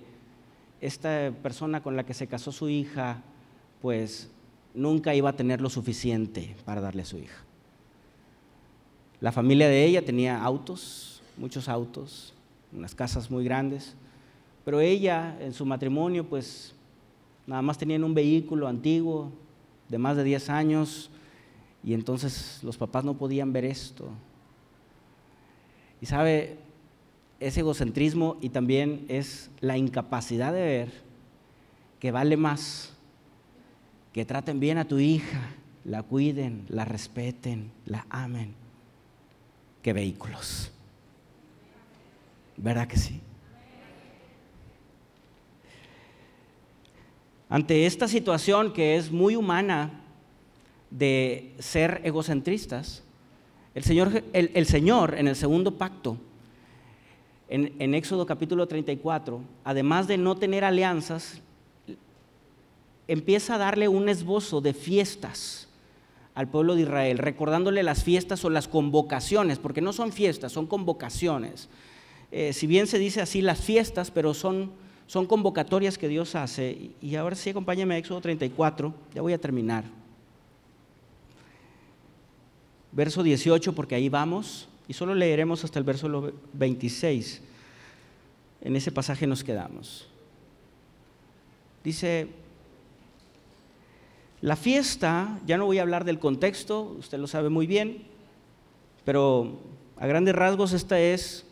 esta 0.81 1.33
persona 1.42 1.83
con 1.83 1.97
la 1.97 2.05
que 2.05 2.14
se 2.14 2.27
casó 2.27 2.51
su 2.53 2.68
hija, 2.68 3.23
pues 3.81 4.31
nunca 4.75 5.14
iba 5.14 5.31
a 5.31 5.37
tener 5.37 5.61
lo 5.61 5.71
suficiente 5.71 6.57
para 6.64 6.81
darle 6.81 7.03
a 7.03 7.07
su 7.07 7.18
hija. 7.18 7.45
La 9.21 9.31
familia 9.31 9.68
de 9.68 9.85
ella 9.85 10.05
tenía 10.05 10.42
autos, 10.42 11.23
muchos 11.37 11.68
autos, 11.68 12.35
unas 12.73 12.95
casas 12.95 13.31
muy 13.31 13.45
grandes, 13.45 13.95
pero 14.64 14.81
ella 14.81 15.37
en 15.40 15.53
su 15.53 15.64
matrimonio 15.64 16.25
pues 16.25 16.75
nada 17.47 17.62
más 17.62 17.79
tenían 17.79 18.03
un 18.03 18.14
vehículo 18.14 18.66
antiguo 18.66 19.31
de 19.88 19.99
más 19.99 20.16
de 20.16 20.25
10 20.25 20.51
años 20.51 21.11
y 21.85 21.95
entonces 21.95 22.61
los 22.62 22.77
papás 22.77 23.05
no 23.05 23.14
podían 23.14 23.53
ver 23.53 23.64
esto. 23.64 24.09
Y 26.01 26.07
sabe, 26.07 26.59
ese 27.40 27.61
egocentrismo 27.61 28.37
y 28.40 28.51
también 28.51 29.05
es 29.09 29.51
la 29.61 29.77
incapacidad 29.77 30.53
de 30.53 30.62
ver 30.62 30.92
que 31.99 32.11
vale 32.11 32.37
más 32.37 32.92
que 34.12 34.25
traten 34.25 34.61
bien 34.61 34.79
a 34.79 34.87
tu 34.87 34.99
hija, 34.99 35.55
la 35.85 36.03
cuiden, 36.03 36.64
la 36.68 36.85
respeten, 36.85 37.73
la 37.87 38.07
amen 38.11 38.55
que 39.83 39.92
vehículos. 39.92 40.71
¿Verdad 42.57 42.87
que 42.87 42.97
sí? 42.97 43.21
Ante 47.49 47.87
esta 47.87 48.07
situación 48.07 48.73
que 48.73 48.97
es 48.97 49.11
muy 49.11 49.35
humana 49.35 50.02
de 50.92 51.55
ser 51.59 52.00
egocentristas, 52.05 53.02
el 53.74 53.83
Señor, 53.85 54.22
el, 54.33 54.66
Señor 54.66 55.14
en 55.16 55.28
el 55.28 55.37
segundo 55.37 55.78
pacto, 55.78 56.18
en, 57.48 57.74
en 57.78 57.94
Éxodo 57.94 58.26
capítulo 58.26 58.68
34, 58.68 59.40
además 59.64 60.07
de 60.07 60.18
no 60.18 60.37
tener 60.37 60.64
alianzas, 60.64 61.40
empieza 63.09 63.55
a 63.55 63.59
darle 63.59 63.88
un 63.88 64.09
esbozo 64.09 64.61
de 64.61 64.74
fiestas 64.74 65.68
al 66.35 66.48
pueblo 66.48 66.74
de 66.74 66.83
Israel, 66.83 67.18
recordándole 67.18 67.83
las 67.83 68.05
fiestas 68.05 68.44
o 68.44 68.50
las 68.50 68.68
convocaciones, 68.68 69.59
porque 69.59 69.81
no 69.81 69.92
son 69.92 70.12
fiestas, 70.12 70.52
son 70.52 70.66
convocaciones. 70.66 71.68
Eh, 72.31 72.52
si 72.52 72.66
bien 72.66 72.87
se 72.87 72.98
dice 72.98 73.20
así 73.20 73.42
las 73.42 73.61
fiestas, 73.61 74.11
pero 74.11 74.33
son, 74.33 74.72
son 75.07 75.26
convocatorias 75.26 75.98
que 75.98 76.09
Dios 76.09 76.35
hace. 76.35 76.90
Y 77.00 77.16
ahora 77.16 77.37
sí, 77.37 77.50
acompáñame 77.50 77.94
a 77.94 77.98
Éxodo 77.98 78.20
34, 78.20 78.94
ya 79.14 79.22
voy 79.22 79.35
a 79.35 79.38
terminar. 79.38 80.02
Verso 82.92 83.22
18, 83.22 83.74
porque 83.74 83.94
ahí 83.94 84.09
vamos, 84.09 84.68
y 84.87 84.92
solo 84.92 85.14
leeremos 85.14 85.64
hasta 85.64 85.78
el 85.78 85.85
verso 85.85 86.33
26. 86.52 87.42
En 88.61 88.76
ese 88.76 88.92
pasaje 88.92 89.26
nos 89.26 89.42
quedamos. 89.42 90.07
Dice, 91.83 92.28
la 94.40 94.57
fiesta, 94.57 95.40
ya 95.46 95.57
no 95.57 95.66
voy 95.66 95.78
a 95.78 95.83
hablar 95.83 96.05
del 96.05 96.18
contexto, 96.18 96.96
usted 96.98 97.18
lo 97.18 97.26
sabe 97.26 97.48
muy 97.48 97.66
bien, 97.66 98.05
pero 99.05 99.59
a 99.96 100.07
grandes 100.07 100.35
rasgos 100.35 100.72
este 100.72 101.14
es 101.14 101.46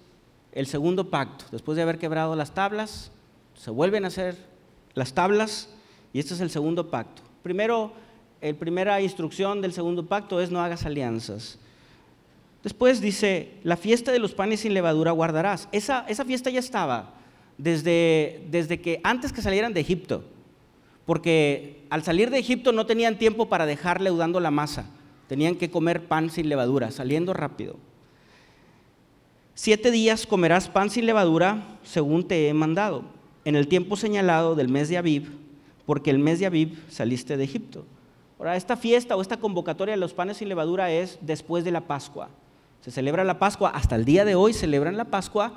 el 0.52 0.66
segundo 0.66 1.08
pacto. 1.08 1.44
Después 1.52 1.76
de 1.76 1.82
haber 1.82 1.98
quebrado 1.98 2.36
las 2.36 2.52
tablas, 2.52 3.10
se 3.54 3.70
vuelven 3.70 4.04
a 4.04 4.08
hacer 4.08 4.36
las 4.94 5.14
tablas 5.14 5.68
y 6.12 6.18
este 6.18 6.34
es 6.34 6.40
el 6.40 6.50
segundo 6.50 6.90
pacto. 6.90 7.22
Primero, 7.42 7.92
la 8.40 8.54
primera 8.54 9.00
instrucción 9.00 9.60
del 9.60 9.72
segundo 9.72 10.06
pacto 10.06 10.40
es 10.40 10.50
no 10.50 10.60
hagas 10.60 10.86
alianzas. 10.86 11.58
Después 12.62 13.00
dice, 13.00 13.54
la 13.62 13.76
fiesta 13.76 14.12
de 14.12 14.18
los 14.18 14.34
panes 14.34 14.60
sin 14.60 14.74
levadura 14.74 15.12
guardarás. 15.12 15.68
Esa, 15.72 16.04
esa 16.08 16.24
fiesta 16.24 16.50
ya 16.50 16.60
estaba 16.60 17.14
desde, 17.56 18.42
desde 18.50 18.80
que 18.80 19.00
antes 19.02 19.32
que 19.32 19.42
salieran 19.42 19.72
de 19.72 19.80
Egipto 19.80 20.24
porque 21.10 21.82
al 21.90 22.04
salir 22.04 22.30
de 22.30 22.38
Egipto 22.38 22.70
no 22.70 22.86
tenían 22.86 23.18
tiempo 23.18 23.48
para 23.48 23.66
dejar 23.66 24.00
leudando 24.00 24.38
la 24.38 24.52
masa, 24.52 24.86
tenían 25.26 25.56
que 25.56 25.68
comer 25.68 26.06
pan 26.06 26.30
sin 26.30 26.48
levadura, 26.48 26.92
saliendo 26.92 27.32
rápido. 27.32 27.74
Siete 29.56 29.90
días 29.90 30.24
comerás 30.24 30.68
pan 30.68 30.88
sin 30.88 31.06
levadura, 31.06 31.78
según 31.82 32.28
te 32.28 32.46
he 32.48 32.54
mandado, 32.54 33.02
en 33.44 33.56
el 33.56 33.66
tiempo 33.66 33.96
señalado 33.96 34.54
del 34.54 34.68
mes 34.68 34.88
de 34.88 34.98
Abib, 34.98 35.24
porque 35.84 36.10
el 36.10 36.20
mes 36.20 36.38
de 36.38 36.46
Abib 36.46 36.78
saliste 36.88 37.36
de 37.36 37.42
Egipto. 37.42 37.84
Ahora, 38.40 38.56
esta 38.56 38.76
fiesta 38.76 39.14
o 39.16 39.22
esta 39.22 39.36
convocatoria 39.36 39.94
de 39.94 40.00
los 40.00 40.12
panes 40.12 40.38
sin 40.38 40.48
levadura 40.48 40.90
es 40.90 41.20
después 41.20 41.62
de 41.62 41.70
la 41.70 41.82
Pascua. 41.82 42.30
Se 42.80 42.90
celebra 42.90 43.22
la 43.22 43.38
Pascua, 43.38 43.70
hasta 43.70 43.94
el 43.94 44.04
día 44.04 44.24
de 44.24 44.34
hoy 44.34 44.52
celebran 44.52 44.96
la 44.96 45.04
Pascua, 45.04 45.52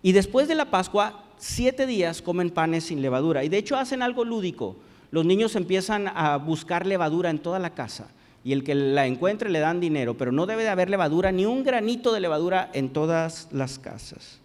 y 0.00 0.12
después 0.12 0.46
de 0.46 0.54
la 0.54 0.66
Pascua, 0.66 1.24
siete 1.36 1.86
días 1.86 2.22
comen 2.22 2.50
panes 2.50 2.84
sin 2.84 3.02
levadura. 3.02 3.42
Y 3.42 3.48
de 3.48 3.58
hecho 3.58 3.76
hacen 3.76 4.02
algo 4.02 4.24
lúdico 4.24 4.76
los 5.10 5.24
niños 5.24 5.56
empiezan 5.56 6.08
a 6.08 6.36
buscar 6.36 6.86
levadura 6.86 7.30
en 7.30 7.38
toda 7.38 7.58
la 7.58 7.74
casa 7.74 8.08
y 8.44 8.52
el 8.52 8.62
que 8.62 8.74
la 8.74 9.06
encuentre 9.06 9.50
le 9.50 9.60
dan 9.60 9.80
dinero, 9.80 10.16
pero 10.16 10.30
no 10.30 10.46
debe 10.46 10.62
de 10.62 10.68
haber 10.68 10.88
levadura, 10.88 11.32
ni 11.32 11.46
un 11.46 11.64
granito 11.64 12.12
de 12.12 12.20
levadura 12.20 12.70
en 12.74 12.90
todas 12.90 13.48
las 13.50 13.78
casas. 13.78 14.40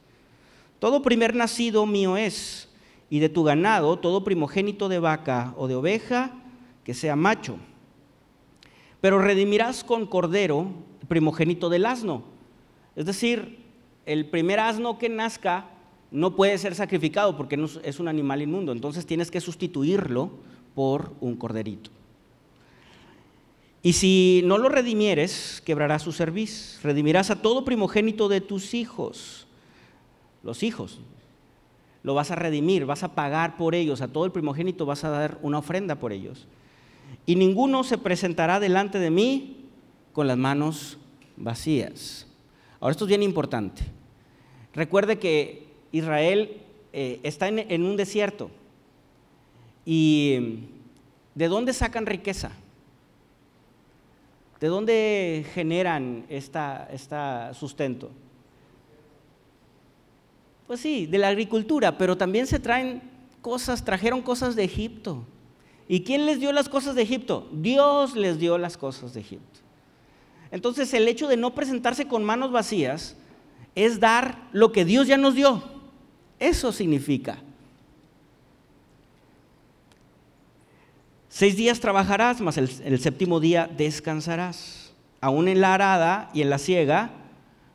Todo 0.80 1.04
primer 1.04 1.36
nacido 1.36 1.86
mío 1.86 2.18
es, 2.18 2.68
y 3.12 3.20
de 3.20 3.30
tu 3.30 3.44
ganado, 3.44 4.00
todo 4.00 4.24
primogénito 4.24 4.90
de 4.90 4.98
vaca 4.98 5.54
o 5.56 5.68
de 5.68 5.76
oveja, 5.76 6.32
que 6.84 6.96
sea 6.96 7.16
macho. 7.16 7.58
Pero 9.02 9.20
redimirás 9.20 9.84
con 9.84 10.06
cordero 10.06 10.68
primogénito 11.08 11.70
del 11.70 11.86
asno. 11.86 12.24
Es 12.96 13.06
decir, 13.06 13.60
el 14.06 14.28
primer 14.28 14.60
asno 14.60 14.98
que 14.98 15.10
nazca 15.10 15.68
no 16.12 16.36
puede 16.36 16.58
ser 16.58 16.76
sacrificado 16.76 17.36
porque 17.36 17.60
es 17.84 18.00
un 18.00 18.08
animal 18.08 18.42
inmundo, 18.42 18.72
entonces 18.72 19.06
tienes 19.06 19.32
que 19.32 19.42
sustituirlo 19.42 20.32
por 20.76 21.14
un 21.20 21.36
corderito. 21.36 21.90
Y 23.84 23.94
si 23.94 24.42
no 24.46 24.58
lo 24.58 24.70
redimieres, 24.70 25.62
quebrarás 25.66 26.04
su 26.04 26.12
cerviz. 26.12 26.80
Redimirás 26.84 27.32
a 27.32 27.42
todo 27.42 27.66
primogénito 27.66 28.30
de 28.30 28.40
tus 28.40 28.74
hijos. 28.76 29.48
Los 30.44 30.62
hijos. 30.62 31.00
Lo 32.04 32.14
vas 32.14 32.30
a 32.30 32.36
redimir, 32.36 32.86
vas 32.86 33.04
a 33.04 33.16
pagar 33.16 33.58
por 33.58 33.74
ellos. 33.74 34.02
A 34.02 34.08
todo 34.08 34.26
el 34.26 34.32
primogénito 34.32 34.86
vas 34.86 35.04
a 35.04 35.10
dar 35.10 35.40
una 35.42 35.58
ofrenda 35.58 35.96
por 35.96 36.14
ellos. 36.14 36.48
Y 37.26 37.36
ninguno 37.36 37.84
se 37.84 37.98
presentará 37.98 38.60
delante 38.60 39.00
de 39.00 39.10
mí 39.10 39.66
con 40.14 40.28
las 40.28 40.38
manos 40.38 40.98
vacías. 41.38 42.28
Ahora 42.80 42.92
esto 42.92 43.06
es 43.06 43.10
bien 43.10 43.24
importante. 43.24 43.84
Recuerde 44.74 45.20
que 45.20 45.68
Israel 45.92 46.62
eh, 46.94 47.20
está 47.24 47.48
en 47.48 47.84
un 47.84 47.98
desierto. 47.98 48.50
¿Y 49.86 50.68
de 51.36 51.48
dónde 51.48 51.74
sacan 51.74 52.06
riqueza? 52.06 52.52
¿De 54.60 54.68
dónde 54.68 55.44
generan 55.56 56.24
esta, 56.30 56.88
sustento? 57.54 58.12
Pues 60.68 60.80
sí, 60.80 61.08
de 61.08 61.18
la 61.18 61.30
agricultura, 61.30 61.98
pero 61.98 62.16
también 62.16 62.46
se 62.46 62.60
traen 62.60 63.02
cosas, 63.42 63.84
trajeron 63.84 64.22
cosas 64.22 64.56
de 64.56 64.64
Egipto. 64.64 65.26
¿Y 65.92 66.04
quién 66.04 66.26
les 66.26 66.40
dio 66.40 66.54
las 66.54 66.70
cosas 66.70 66.96
de 66.96 67.02
Egipto? 67.02 67.50
Dios 67.52 68.16
les 68.16 68.40
dio 68.40 68.58
las 68.58 68.78
cosas 68.78 69.14
de 69.14 69.20
Egipto. 69.20 69.60
Entonces 70.50 70.94
el 70.94 71.06
hecho 71.06 71.28
de 71.28 71.36
no 71.36 71.54
presentarse 71.54 72.08
con 72.08 72.24
manos 72.24 72.54
vacías 72.54 73.18
es 73.76 74.00
dar 74.00 74.48
lo 74.54 74.72
que 74.72 74.86
Dios 74.86 75.08
ya 75.08 75.18
nos 75.18 75.36
dio. 75.36 75.62
Eso 76.40 76.72
significa. 76.72 77.40
Seis 81.28 81.58
días 81.58 81.82
trabajarás, 81.82 82.40
mas 82.40 82.58
el, 82.58 83.00
séptimo 83.02 83.42
día 83.42 83.68
descansarás. 83.68 84.94
Aún 85.20 85.50
en 85.50 85.60
la 85.60 85.74
arada 85.74 86.30
y 86.34 86.42
en 86.42 86.50
la 86.50 86.58
siega 86.58 87.12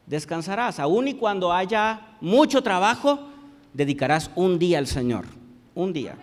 descansarás. 0.06 0.80
Aún 0.80 1.08
y 1.08 1.12
cuando 1.16 1.52
haya 1.52 2.16
mucho 2.22 2.62
trabajo, 2.62 3.28
dedicarás 3.74 4.30
un 4.36 4.58
día 4.58 4.78
al 4.78 4.86
Señor. 4.86 5.26
Un 5.74 5.92
día. 5.92 6.16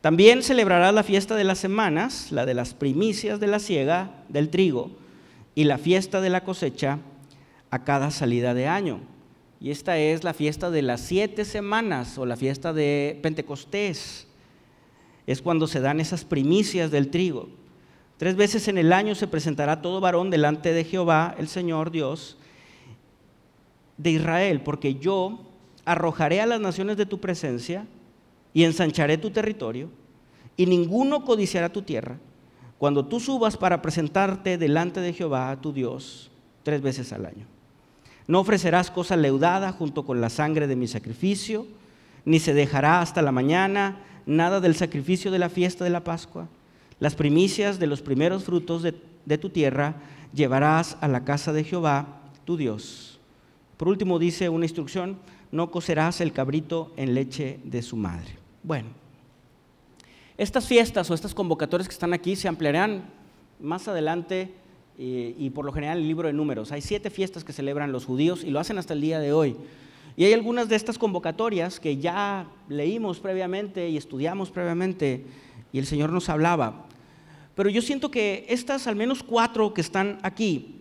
También 0.00 0.42
celebrarás 0.42 0.94
la 0.94 1.02
fiesta 1.02 1.36
de 1.36 1.44
las 1.44 1.58
semanas, 1.58 2.32
la 2.32 2.46
de 2.46 2.54
las 2.54 2.72
primicias 2.72 3.38
de 3.38 3.46
la 3.46 3.58
siega 3.58 4.24
del 4.28 4.48
trigo, 4.48 4.90
y 5.54 5.64
la 5.64 5.76
fiesta 5.76 6.20
de 6.20 6.30
la 6.30 6.42
cosecha 6.42 6.98
a 7.70 7.84
cada 7.84 8.10
salida 8.10 8.54
de 8.54 8.66
año. 8.66 9.00
Y 9.60 9.70
esta 9.70 9.98
es 9.98 10.24
la 10.24 10.32
fiesta 10.32 10.70
de 10.70 10.80
las 10.80 11.02
siete 11.02 11.44
semanas 11.44 12.16
o 12.16 12.24
la 12.24 12.36
fiesta 12.36 12.72
de 12.72 13.18
Pentecostés 13.22 14.26
es 15.26 15.42
cuando 15.42 15.66
se 15.66 15.80
dan 15.80 16.00
esas 16.00 16.24
primicias 16.24 16.90
del 16.90 17.08
trigo. 17.08 17.48
Tres 18.16 18.36
veces 18.36 18.68
en 18.68 18.78
el 18.78 18.92
año 18.92 19.14
se 19.14 19.26
presentará 19.28 19.82
todo 19.82 20.00
varón 20.00 20.30
delante 20.30 20.72
de 20.72 20.84
Jehová, 20.84 21.34
el 21.38 21.46
Señor 21.46 21.90
Dios, 21.90 22.36
de 23.96 24.10
Israel, 24.10 24.62
porque 24.62 24.94
yo 24.94 25.46
arrojaré 25.84 26.40
a 26.40 26.46
las 26.46 26.60
naciones 26.60 26.96
de 26.96 27.06
tu 27.06 27.20
presencia 27.20 27.86
y 28.52 28.64
ensancharé 28.64 29.18
tu 29.18 29.30
territorio, 29.30 29.88
y 30.56 30.66
ninguno 30.66 31.24
codiciará 31.24 31.70
tu 31.70 31.82
tierra, 31.82 32.18
cuando 32.78 33.04
tú 33.04 33.20
subas 33.20 33.56
para 33.56 33.82
presentarte 33.82 34.56
delante 34.58 35.00
de 35.00 35.12
Jehová, 35.12 35.56
tu 35.60 35.72
Dios, 35.72 36.30
tres 36.62 36.80
veces 36.80 37.12
al 37.12 37.26
año. 37.26 37.46
No 38.26 38.40
ofrecerás 38.40 38.90
cosa 38.90 39.16
leudada 39.16 39.72
junto 39.72 40.04
con 40.04 40.20
la 40.20 40.30
sangre 40.30 40.66
de 40.66 40.76
mi 40.76 40.86
sacrificio, 40.86 41.66
ni 42.24 42.38
se 42.38 42.54
dejará 42.54 43.00
hasta 43.00 43.22
la 43.22 43.32
mañana 43.32 44.00
nada 44.26 44.60
del 44.60 44.74
sacrificio 44.74 45.30
de 45.30 45.38
la 45.38 45.48
fiesta 45.48 45.84
de 45.84 45.90
la 45.90 46.04
Pascua. 46.04 46.48
Las 47.00 47.14
primicias 47.14 47.78
de 47.78 47.86
los 47.86 48.02
primeros 48.02 48.44
frutos 48.44 48.82
de, 48.82 48.94
de 49.24 49.38
tu 49.38 49.50
tierra 49.50 49.96
llevarás 50.32 50.96
a 51.00 51.08
la 51.08 51.24
casa 51.24 51.52
de 51.52 51.64
Jehová, 51.64 52.20
tu 52.44 52.56
Dios. 52.56 53.18
Por 53.76 53.88
último 53.88 54.18
dice 54.18 54.48
una 54.48 54.66
instrucción, 54.66 55.18
no 55.52 55.70
cocerás 55.70 56.20
el 56.20 56.32
cabrito 56.32 56.92
en 56.96 57.14
leche 57.14 57.60
de 57.64 57.82
su 57.82 57.96
madre. 57.96 58.36
Bueno, 58.62 58.88
estas 60.38 60.66
fiestas 60.66 61.10
o 61.10 61.14
estas 61.14 61.34
convocatorias 61.34 61.88
que 61.88 61.94
están 61.94 62.12
aquí 62.12 62.36
se 62.36 62.48
ampliarán 62.48 63.04
más 63.58 63.88
adelante 63.88 64.54
y, 64.98 65.34
y 65.38 65.50
por 65.50 65.64
lo 65.64 65.72
general 65.72 65.98
en 65.98 66.02
el 66.02 66.08
libro 66.08 66.28
de 66.28 66.32
números. 66.34 66.72
Hay 66.72 66.80
siete 66.80 67.10
fiestas 67.10 67.44
que 67.44 67.52
celebran 67.52 67.92
los 67.92 68.06
judíos 68.06 68.44
y 68.44 68.50
lo 68.50 68.60
hacen 68.60 68.78
hasta 68.78 68.94
el 68.94 69.00
día 69.00 69.18
de 69.18 69.32
hoy. 69.32 69.56
Y 70.16 70.24
hay 70.24 70.32
algunas 70.32 70.68
de 70.68 70.76
estas 70.76 70.98
convocatorias 70.98 71.80
que 71.80 71.96
ya 71.96 72.46
leímos 72.68 73.20
previamente 73.20 73.88
y 73.88 73.96
estudiamos 73.96 74.50
previamente 74.50 75.24
y 75.72 75.78
el 75.78 75.86
Señor 75.86 76.10
nos 76.12 76.28
hablaba. 76.28 76.86
Pero 77.54 77.70
yo 77.70 77.82
siento 77.82 78.10
que 78.10 78.46
estas, 78.48 78.86
al 78.86 78.96
menos 78.96 79.22
cuatro 79.22 79.74
que 79.74 79.80
están 79.80 80.18
aquí, 80.22 80.76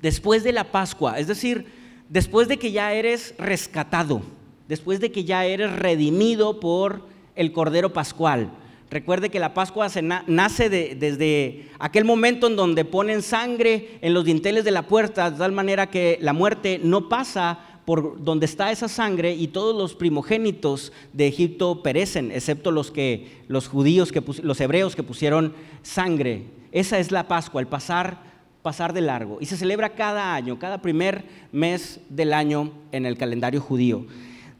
después 0.00 0.42
de 0.42 0.52
la 0.52 0.70
Pascua, 0.70 1.18
es 1.18 1.26
decir, 1.26 1.66
después 2.10 2.48
de 2.48 2.58
que 2.58 2.72
ya 2.72 2.92
eres 2.92 3.34
rescatado, 3.38 4.20
después 4.68 5.00
de 5.00 5.10
que 5.10 5.24
ya 5.24 5.46
eres 5.46 5.72
redimido 5.72 6.60
por 6.60 7.06
el 7.36 7.52
Cordero 7.52 7.94
Pascual. 7.94 8.50
Recuerde 8.90 9.30
que 9.30 9.38
la 9.38 9.54
Pascua 9.54 9.88
se 9.88 10.02
nace 10.02 10.68
desde 10.68 11.68
aquel 11.78 12.04
momento 12.04 12.48
en 12.48 12.56
donde 12.56 12.84
ponen 12.84 13.22
sangre 13.22 13.98
en 14.02 14.12
los 14.12 14.24
dinteles 14.24 14.64
de 14.64 14.72
la 14.72 14.82
puerta, 14.82 15.30
de 15.30 15.38
tal 15.38 15.52
manera 15.52 15.88
que 15.88 16.18
la 16.20 16.32
muerte 16.32 16.80
no 16.82 17.08
pasa 17.08 17.60
por 17.84 18.22
donde 18.22 18.46
está 18.46 18.72
esa 18.72 18.88
sangre 18.88 19.32
y 19.32 19.48
todos 19.48 19.76
los 19.76 19.94
primogénitos 19.94 20.92
de 21.12 21.28
Egipto 21.28 21.84
perecen, 21.84 22.32
excepto 22.32 22.72
los 22.72 22.90
que 22.90 23.42
los 23.46 23.68
judíos 23.68 24.10
que 24.10 24.22
los 24.42 24.60
hebreos 24.60 24.96
que 24.96 25.04
pusieron 25.04 25.54
sangre. 25.82 26.46
Esa 26.72 26.98
es 26.98 27.12
la 27.12 27.28
Pascua, 27.28 27.60
el 27.60 27.68
pasar 27.68 28.29
pasar 28.62 28.92
de 28.92 29.00
largo 29.00 29.38
y 29.40 29.46
se 29.46 29.56
celebra 29.56 29.94
cada 29.94 30.34
año, 30.34 30.58
cada 30.58 30.82
primer 30.82 31.24
mes 31.52 32.00
del 32.08 32.32
año 32.32 32.72
en 32.92 33.06
el 33.06 33.16
calendario 33.16 33.60
judío. 33.60 34.06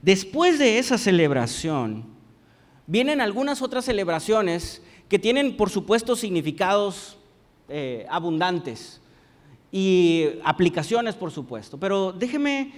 Después 0.02 0.58
de 0.58 0.78
esa 0.78 0.96
celebración 0.96 2.04
vienen 2.86 3.20
algunas 3.20 3.62
otras 3.62 3.84
celebraciones 3.84 4.82
que 5.08 5.18
tienen, 5.18 5.56
por 5.56 5.70
supuesto, 5.70 6.16
significados 6.16 7.18
eh, 7.68 8.06
abundantes 8.08 9.00
y 9.70 10.26
aplicaciones, 10.44 11.14
por 11.14 11.30
supuesto. 11.30 11.78
Pero 11.78 12.12
déjeme 12.12 12.72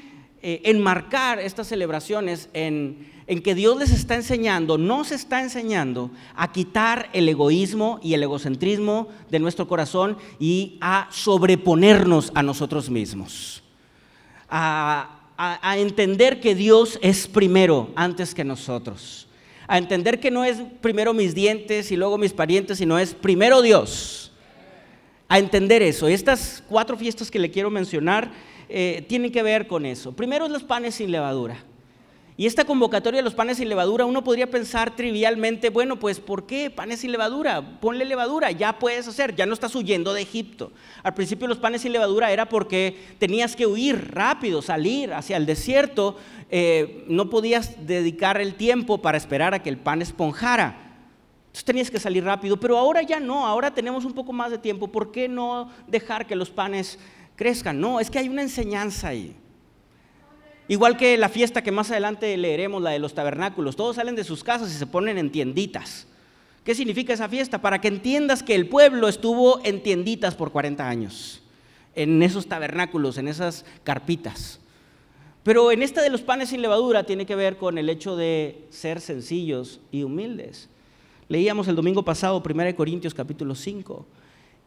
eh, 0.44 0.60
enmarcar 0.64 1.38
estas 1.38 1.68
celebraciones 1.68 2.48
en, 2.52 3.12
en 3.28 3.42
que 3.42 3.54
Dios 3.54 3.78
les 3.78 3.92
está 3.92 4.16
enseñando, 4.16 4.76
nos 4.76 5.12
está 5.12 5.40
enseñando 5.40 6.10
a 6.34 6.50
quitar 6.50 7.08
el 7.12 7.28
egoísmo 7.28 8.00
y 8.02 8.14
el 8.14 8.24
egocentrismo 8.24 9.06
de 9.30 9.38
nuestro 9.38 9.68
corazón 9.68 10.18
y 10.40 10.78
a 10.80 11.08
sobreponernos 11.12 12.32
a 12.34 12.42
nosotros 12.42 12.90
mismos. 12.90 13.62
A, 14.48 15.30
a, 15.38 15.78
entender 15.78 16.40
que 16.40 16.56
Dios 16.56 16.98
es 17.02 17.28
primero 17.28 17.90
antes 17.94 18.34
que 18.34 18.42
nosotros. 18.42 19.28
A 19.68 19.78
entender 19.78 20.18
que 20.18 20.32
no 20.32 20.44
es 20.44 20.58
primero 20.80 21.14
mis 21.14 21.34
dientes 21.34 21.92
y 21.92 21.96
luego 21.96 22.18
mis 22.18 22.32
parientes, 22.32 22.78
sino 22.78 22.98
es 22.98 23.14
primero 23.14 23.62
Dios. 23.62 24.32
A 25.28 25.38
entender 25.38 25.82
eso. 25.82 26.08
Estas 26.08 26.62
cuatro 26.68 26.96
fiestas 26.96 27.30
que 27.30 27.38
le 27.38 27.50
quiero 27.50 27.70
mencionar 27.70 28.30
eh, 28.74 29.04
tienen 29.06 29.30
que 29.30 29.42
ver 29.42 29.66
con 29.66 29.84
eso. 29.84 30.12
Primero 30.12 30.48
los 30.48 30.62
panes 30.62 30.94
sin 30.94 31.12
levadura. 31.12 31.62
Y 32.38 32.46
esta 32.46 32.64
convocatoria 32.64 33.18
de 33.18 33.22
los 33.24 33.34
panes 33.34 33.58
sin 33.58 33.68
levadura, 33.68 34.06
uno 34.06 34.24
podría 34.24 34.50
pensar 34.50 34.96
trivialmente, 34.96 35.68
bueno, 35.68 35.98
pues 35.98 36.20
¿por 36.20 36.46
qué 36.46 36.70
panes 36.70 37.00
sin 37.00 37.12
levadura? 37.12 37.78
Ponle 37.80 38.06
levadura, 38.06 38.50
ya 38.50 38.78
puedes 38.78 39.06
hacer, 39.06 39.36
ya 39.36 39.44
no 39.44 39.52
estás 39.52 39.76
huyendo 39.76 40.14
de 40.14 40.22
Egipto. 40.22 40.72
Al 41.02 41.12
principio 41.12 41.46
los 41.46 41.58
panes 41.58 41.82
sin 41.82 41.92
levadura 41.92 42.32
era 42.32 42.48
porque 42.48 42.96
tenías 43.18 43.54
que 43.54 43.66
huir 43.66 44.14
rápido, 44.14 44.62
salir 44.62 45.12
hacia 45.12 45.36
el 45.36 45.44
desierto, 45.44 46.16
eh, 46.48 47.04
no 47.08 47.28
podías 47.28 47.86
dedicar 47.86 48.40
el 48.40 48.54
tiempo 48.54 49.02
para 49.02 49.18
esperar 49.18 49.52
a 49.52 49.62
que 49.62 49.68
el 49.68 49.76
pan 49.76 50.00
esponjara. 50.00 50.78
Entonces 51.48 51.64
tenías 51.66 51.90
que 51.90 52.00
salir 52.00 52.24
rápido, 52.24 52.58
pero 52.58 52.78
ahora 52.78 53.02
ya 53.02 53.20
no, 53.20 53.46
ahora 53.46 53.74
tenemos 53.74 54.06
un 54.06 54.14
poco 54.14 54.32
más 54.32 54.50
de 54.50 54.56
tiempo. 54.56 54.88
¿Por 54.88 55.12
qué 55.12 55.28
no 55.28 55.70
dejar 55.86 56.26
que 56.26 56.34
los 56.34 56.48
panes 56.48 56.98
No, 57.74 58.00
es 58.00 58.10
que 58.10 58.18
hay 58.18 58.28
una 58.28 58.42
enseñanza 58.42 59.08
ahí. 59.08 59.34
Igual 60.68 60.96
que 60.96 61.18
la 61.18 61.28
fiesta 61.28 61.62
que 61.62 61.72
más 61.72 61.90
adelante 61.90 62.36
leeremos, 62.36 62.82
la 62.82 62.90
de 62.90 62.98
los 62.98 63.14
tabernáculos. 63.14 63.76
Todos 63.76 63.96
salen 63.96 64.14
de 64.14 64.24
sus 64.24 64.44
casas 64.44 64.70
y 64.70 64.74
se 64.74 64.86
ponen 64.86 65.18
en 65.18 65.30
tienditas. 65.30 66.06
¿Qué 66.64 66.74
significa 66.74 67.12
esa 67.12 67.28
fiesta? 67.28 67.60
Para 67.60 67.80
que 67.80 67.88
entiendas 67.88 68.42
que 68.42 68.54
el 68.54 68.68
pueblo 68.68 69.08
estuvo 69.08 69.60
en 69.64 69.82
tienditas 69.82 70.36
por 70.36 70.52
40 70.52 70.88
años, 70.88 71.42
en 71.94 72.22
esos 72.22 72.46
tabernáculos, 72.46 73.18
en 73.18 73.26
esas 73.26 73.64
carpitas. 73.82 74.60
Pero 75.42 75.72
en 75.72 75.82
esta 75.82 76.02
de 76.02 76.10
los 76.10 76.22
panes 76.22 76.50
sin 76.50 76.62
levadura 76.62 77.04
tiene 77.04 77.26
que 77.26 77.34
ver 77.34 77.56
con 77.56 77.76
el 77.76 77.88
hecho 77.88 78.14
de 78.16 78.64
ser 78.70 79.00
sencillos 79.00 79.80
y 79.90 80.04
humildes. 80.04 80.68
Leíamos 81.28 81.66
el 81.66 81.74
domingo 81.74 82.04
pasado 82.04 82.40
1 82.44 82.76
Corintios 82.76 83.14
capítulo 83.14 83.56
5 83.56 84.06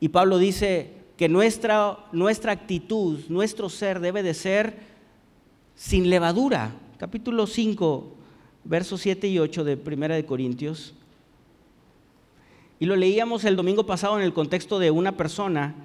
y 0.02 0.10
Pablo 0.10 0.38
dice, 0.38 1.05
que 1.17 1.30
nuestra, 1.30 1.97
nuestra 2.12 2.51
actitud, 2.51 3.19
nuestro 3.30 3.69
ser 3.69 3.99
debe 3.99 4.21
de 4.23 4.34
ser 4.34 4.78
sin 5.75 6.10
levadura. 6.10 6.73
Capítulo 6.97 7.47
5, 7.47 8.13
versos 8.63 9.01
7 9.01 9.28
y 9.28 9.39
8 9.39 9.63
de 9.63 9.78
Primera 9.78 10.15
de 10.15 10.25
Corintios. 10.25 10.93
Y 12.80 12.86
lo 12.86 12.95
leíamos 12.95 13.45
el 13.45 13.56
domingo 13.56 13.86
pasado 13.86 14.17
en 14.17 14.25
el 14.25 14.34
contexto 14.34 14.80
de 14.80 14.91
una 14.91 15.15
persona 15.15 15.75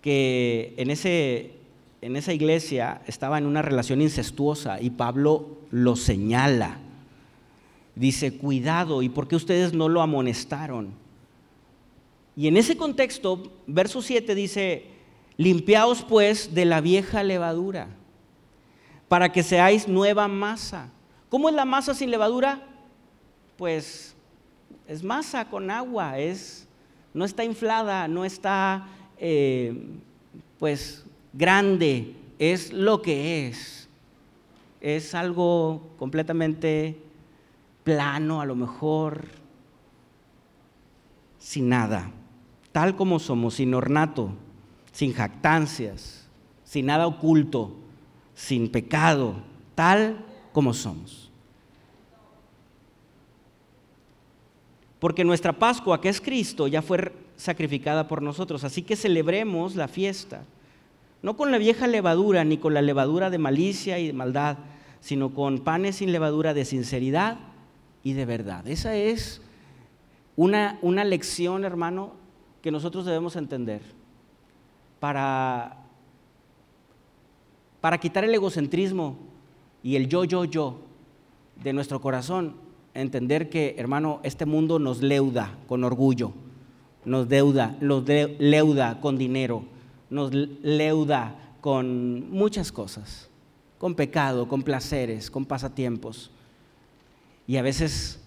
que 0.00 0.74
en, 0.78 0.90
ese, 0.90 1.52
en 2.00 2.16
esa 2.16 2.32
iglesia 2.32 3.02
estaba 3.06 3.36
en 3.36 3.46
una 3.46 3.62
relación 3.62 4.00
incestuosa 4.00 4.80
y 4.80 4.90
Pablo 4.90 5.58
lo 5.70 5.96
señala. 5.96 6.78
Dice, 7.94 8.36
cuidado, 8.38 9.02
¿y 9.02 9.10
por 9.10 9.28
qué 9.28 9.36
ustedes 9.36 9.74
no 9.74 9.88
lo 9.88 10.00
amonestaron? 10.00 11.03
Y 12.36 12.48
en 12.48 12.56
ese 12.56 12.76
contexto, 12.76 13.52
verso 13.66 14.02
7 14.02 14.34
dice, 14.34 14.86
limpiaos 15.36 16.02
pues 16.02 16.54
de 16.54 16.64
la 16.64 16.80
vieja 16.80 17.22
levadura, 17.22 17.88
para 19.08 19.30
que 19.30 19.42
seáis 19.42 19.86
nueva 19.86 20.26
masa. 20.26 20.90
¿Cómo 21.28 21.48
es 21.48 21.54
la 21.54 21.64
masa 21.64 21.94
sin 21.94 22.10
levadura? 22.10 22.60
Pues 23.56 24.16
es 24.88 25.02
masa 25.02 25.48
con 25.48 25.70
agua, 25.70 26.18
es, 26.18 26.66
no 27.12 27.24
está 27.24 27.44
inflada, 27.44 28.08
no 28.08 28.24
está 28.24 28.88
eh, 29.18 29.80
pues 30.58 31.04
grande, 31.32 32.16
es 32.38 32.72
lo 32.72 33.00
que 33.00 33.48
es. 33.48 33.88
Es 34.80 35.14
algo 35.14 35.82
completamente 35.98 37.00
plano 37.84 38.40
a 38.40 38.44
lo 38.44 38.56
mejor, 38.56 39.28
sin 41.38 41.68
nada 41.68 42.10
tal 42.74 42.96
como 42.96 43.20
somos, 43.20 43.54
sin 43.54 43.72
ornato, 43.72 44.32
sin 44.90 45.12
jactancias, 45.12 46.26
sin 46.64 46.86
nada 46.86 47.06
oculto, 47.06 47.76
sin 48.34 48.68
pecado, 48.68 49.36
tal 49.76 50.26
como 50.52 50.74
somos. 50.74 51.30
Porque 54.98 55.22
nuestra 55.22 55.52
Pascua, 55.52 56.00
que 56.00 56.08
es 56.08 56.20
Cristo, 56.20 56.66
ya 56.66 56.82
fue 56.82 57.12
sacrificada 57.36 58.08
por 58.08 58.22
nosotros, 58.22 58.64
así 58.64 58.82
que 58.82 58.96
celebremos 58.96 59.76
la 59.76 59.86
fiesta, 59.86 60.42
no 61.22 61.36
con 61.36 61.52
la 61.52 61.58
vieja 61.58 61.86
levadura, 61.86 62.42
ni 62.42 62.58
con 62.58 62.74
la 62.74 62.82
levadura 62.82 63.30
de 63.30 63.38
malicia 63.38 64.00
y 64.00 64.08
de 64.08 64.12
maldad, 64.14 64.58
sino 64.98 65.32
con 65.32 65.60
panes 65.60 65.94
sin 65.96 66.10
levadura 66.10 66.54
de 66.54 66.64
sinceridad 66.64 67.38
y 68.02 68.14
de 68.14 68.24
verdad. 68.24 68.66
Esa 68.66 68.96
es 68.96 69.42
una, 70.34 70.80
una 70.82 71.04
lección, 71.04 71.64
hermano, 71.64 72.23
que 72.64 72.70
nosotros 72.70 73.04
debemos 73.04 73.36
entender 73.36 73.82
para, 74.98 75.82
para 77.82 77.98
quitar 77.98 78.24
el 78.24 78.34
egocentrismo 78.34 79.18
y 79.82 79.96
el 79.96 80.08
yo, 80.08 80.24
yo, 80.24 80.46
yo 80.46 80.78
de 81.62 81.74
nuestro 81.74 82.00
corazón, 82.00 82.56
entender 82.94 83.50
que, 83.50 83.74
hermano, 83.76 84.20
este 84.22 84.46
mundo 84.46 84.78
nos 84.78 85.02
leuda 85.02 85.58
con 85.68 85.84
orgullo, 85.84 86.32
nos 87.04 87.28
deuda, 87.28 87.76
nos 87.82 88.08
leuda 88.08 88.98
con 89.02 89.18
dinero, 89.18 89.64
nos 90.08 90.32
leuda 90.32 91.36
con 91.60 92.30
muchas 92.30 92.72
cosas. 92.72 93.28
con 93.76 93.94
pecado, 93.94 94.48
con 94.48 94.62
placeres, 94.62 95.30
con 95.30 95.44
pasatiempos. 95.44 96.30
Y 97.46 97.58
a 97.58 97.62
veces 97.62 98.20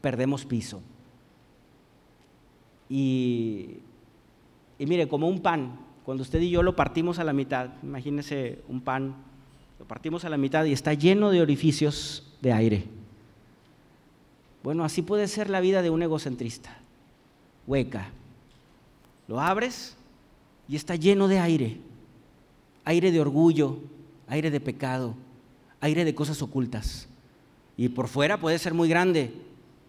perdemos 0.00 0.44
piso. 0.44 0.80
Y, 2.88 3.78
mire, 4.78 5.08
como 5.08 5.28
un 5.28 5.40
pan, 5.40 5.78
cuando 6.04 6.22
usted 6.22 6.40
y 6.40 6.50
yo 6.50 6.62
lo 6.62 6.76
partimos 6.76 7.18
a 7.18 7.24
la 7.24 7.32
mitad, 7.32 7.70
imagínese 7.82 8.62
un 8.68 8.80
pan, 8.80 9.14
lo 9.78 9.86
partimos 9.86 10.24
a 10.24 10.28
la 10.28 10.36
mitad 10.36 10.64
y 10.64 10.72
está 10.72 10.94
lleno 10.94 11.30
de 11.30 11.42
orificios 11.42 12.32
de 12.40 12.52
aire. 12.52 12.84
Bueno, 14.62 14.84
así 14.84 15.02
puede 15.02 15.28
ser 15.28 15.50
la 15.50 15.60
vida 15.60 15.82
de 15.82 15.90
un 15.90 16.02
egocentrista, 16.02 16.76
hueca. 17.66 18.10
Lo 19.28 19.40
abres 19.40 19.96
y 20.68 20.76
está 20.76 20.96
lleno 20.96 21.28
de 21.28 21.40
aire, 21.40 21.78
aire 22.84 23.10
de 23.10 23.20
orgullo, 23.20 23.78
aire 24.28 24.50
de 24.50 24.60
pecado, 24.60 25.14
aire 25.80 26.04
de 26.04 26.14
cosas 26.14 26.42
ocultas. 26.42 27.08
Y 27.76 27.88
por 27.90 28.08
fuera 28.08 28.38
puede 28.40 28.58
ser 28.58 28.74
muy 28.74 28.88
grande, 28.88 29.32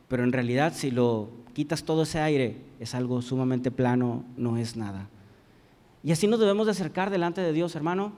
pero 0.08 0.24
en 0.24 0.32
realidad 0.32 0.74
si 0.76 0.92
lo 0.92 1.30
quitas 1.58 1.84
todo 1.84 2.04
ese 2.04 2.20
aire, 2.20 2.56
es 2.80 2.94
algo 2.94 3.20
sumamente 3.24 3.72
plano, 3.72 4.24
no 4.38 4.58
es 4.58 4.78
nada. 4.78 5.10
Y 6.04 6.12
así 6.12 6.28
nos 6.28 6.40
debemos 6.40 6.68
de 6.68 6.74
acercar 6.74 7.10
delante 7.10 7.42
de 7.42 7.52
Dios, 7.52 7.76
hermano. 7.76 8.12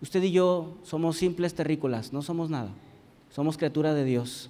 Usted 0.00 0.22
y 0.22 0.32
yo 0.32 0.78
somos 0.82 1.18
simples 1.18 1.52
terrícolas, 1.52 2.14
no 2.14 2.22
somos 2.22 2.48
nada. 2.48 2.70
Somos 3.28 3.58
criatura 3.58 3.92
de 3.92 4.04
Dios. 4.04 4.48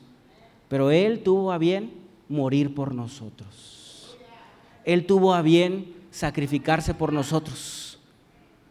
Pero 0.68 0.92
Él 0.92 1.25
tuvo 1.25 1.51
a 1.51 1.59
bien 1.59 1.92
morir 2.29 2.73
por 2.73 2.95
nosotros. 2.95 4.16
Él 4.85 5.05
tuvo 5.05 5.35
a 5.35 5.42
bien 5.42 5.92
sacrificarse 6.12 6.95
por 6.95 7.12
nosotros, 7.12 7.99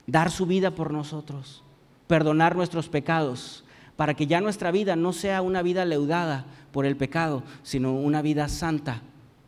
dar 0.08 0.32
su 0.32 0.46
vida 0.46 0.72
por 0.72 0.94
nosotros, 0.94 1.64
perdonar 2.08 2.56
nuestros 2.56 2.88
pecados, 2.88 3.61
para 3.96 4.14
que 4.14 4.28
ya 4.28 4.42
nuestra 4.42 4.72
vida 4.72 4.96
no 4.96 5.14
sea 5.14 5.42
una 5.42 5.62
vida 5.62 5.86
leudada 5.86 6.46
por 6.72 6.86
el 6.86 6.96
pecado, 6.96 7.44
sino 7.64 7.94
una 7.94 8.22
vida 8.22 8.48
santa, 8.48 9.02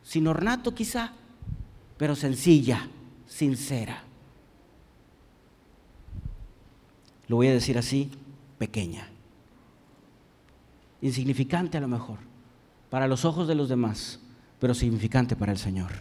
sin 0.03 0.27
ornato 0.27 0.75
quizá, 0.75 1.13
pero 1.97 2.15
sencilla, 2.15 2.87
sincera. 3.25 4.03
Lo 7.27 7.37
voy 7.37 7.47
a 7.47 7.53
decir 7.53 7.77
así, 7.77 8.11
pequeña, 8.57 9.07
insignificante 11.01 11.77
a 11.77 11.81
lo 11.81 11.87
mejor, 11.87 12.19
para 12.89 13.07
los 13.07 13.25
ojos 13.25 13.47
de 13.47 13.55
los 13.55 13.69
demás, 13.69 14.19
pero 14.59 14.73
significante 14.73 15.35
para 15.35 15.51
el 15.51 15.57
Señor. 15.57 15.91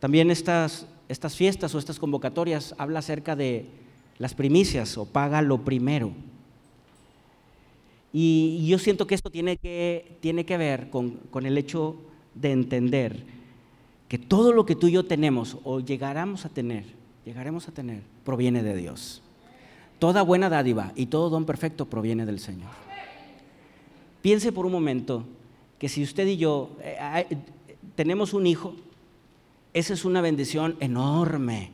También 0.00 0.30
estas, 0.30 0.86
estas 1.08 1.36
fiestas 1.36 1.74
o 1.74 1.78
estas 1.78 1.98
convocatorias 1.98 2.74
habla 2.78 3.00
acerca 3.00 3.36
de 3.36 3.81
las 4.22 4.34
primicias 4.34 4.96
o 4.98 5.04
paga 5.04 5.42
lo 5.42 5.64
primero. 5.64 6.12
Y 8.12 8.64
yo 8.68 8.78
siento 8.78 9.08
que 9.08 9.16
esto 9.16 9.30
tiene 9.30 9.56
que, 9.56 10.16
tiene 10.20 10.44
que 10.44 10.56
ver 10.56 10.90
con, 10.90 11.18
con 11.32 11.44
el 11.44 11.58
hecho 11.58 11.96
de 12.36 12.52
entender 12.52 13.24
que 14.06 14.18
todo 14.18 14.52
lo 14.52 14.64
que 14.64 14.76
tú 14.76 14.86
y 14.86 14.92
yo 14.92 15.04
tenemos 15.04 15.56
o 15.64 15.80
llegaremos 15.80 16.44
a 16.44 16.50
tener, 16.50 16.84
llegaremos 17.26 17.66
a 17.66 17.72
tener, 17.72 18.02
proviene 18.24 18.62
de 18.62 18.76
Dios. 18.76 19.22
Toda 19.98 20.22
buena 20.22 20.48
dádiva 20.48 20.92
y 20.94 21.06
todo 21.06 21.28
don 21.28 21.44
perfecto 21.44 21.86
proviene 21.86 22.24
del 22.24 22.38
Señor. 22.38 22.70
Piense 24.20 24.52
por 24.52 24.66
un 24.66 24.72
momento 24.72 25.24
que 25.80 25.88
si 25.88 26.00
usted 26.00 26.28
y 26.28 26.36
yo 26.36 26.76
eh, 26.80 27.26
tenemos 27.96 28.34
un 28.34 28.46
hijo, 28.46 28.76
esa 29.74 29.94
es 29.94 30.04
una 30.04 30.20
bendición 30.20 30.76
enorme. 30.78 31.72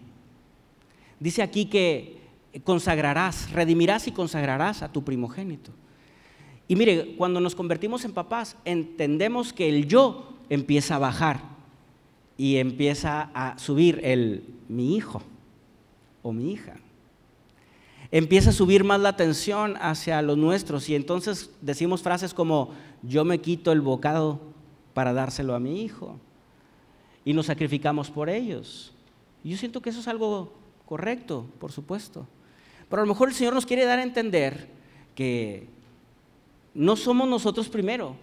Dice 1.21 1.43
aquí 1.43 1.67
que 1.67 2.18
consagrarás, 2.65 3.51
redimirás 3.53 4.07
y 4.09 4.13
consagrarás 4.13 4.83
a 4.83 4.93
tu 4.93 5.05
primogénito. 5.05 5.73
Y 6.67 6.77
mire, 6.77 7.15
cuando 7.17 7.41
nos 7.41 7.55
convertimos 7.55 8.05
en 8.05 8.13
papás, 8.13 8.57
entendemos 8.65 9.53
que 9.53 9.69
el 9.69 9.87
yo 9.87 10.35
empieza 10.51 10.97
a 10.97 10.99
bajar 10.99 11.41
y 12.37 12.57
empieza 12.57 13.31
a 13.35 13.59
subir 13.59 14.01
el 14.05 14.45
mi 14.69 14.97
hijo 14.97 15.23
o 16.23 16.33
mi 16.33 16.53
hija. 16.53 16.77
Empieza 18.11 18.51
a 18.51 18.55
subir 18.55 18.85
más 18.85 19.01
la 19.01 19.11
atención 19.11 19.77
hacia 19.81 20.23
los 20.23 20.39
nuestros 20.39 20.89
y 20.89 20.95
entonces 20.95 21.51
decimos 21.61 22.03
frases 22.03 22.33
como 22.33 22.71
yo 23.03 23.25
me 23.25 23.41
quito 23.41 23.73
el 23.73 23.83
bocado 23.83 24.41
para 24.95 25.13
dárselo 25.13 25.55
a 25.55 25.61
mi 25.61 25.83
hijo 25.83 26.19
y 27.25 27.35
nos 27.35 27.47
sacrificamos 27.47 28.11
por 28.11 28.31
ellos. 28.31 28.93
Y 29.45 29.51
yo 29.51 29.57
siento 29.57 29.83
que 29.83 29.91
eso 29.91 30.01
es 30.01 30.09
algo 30.09 30.53
correcto, 30.87 31.47
por 31.61 31.73
supuesto. 31.73 32.27
Pero 32.89 33.03
a 33.03 33.05
lo 33.05 33.13
mejor 33.13 33.29
el 33.29 33.35
Señor 33.35 33.55
nos 33.55 33.67
quiere 33.67 33.85
dar 33.85 33.99
a 33.99 34.03
entender 34.03 34.69
que 35.15 35.67
no 36.75 36.97
somos 36.97 37.29
nosotros 37.29 37.69
primero, 37.69 38.17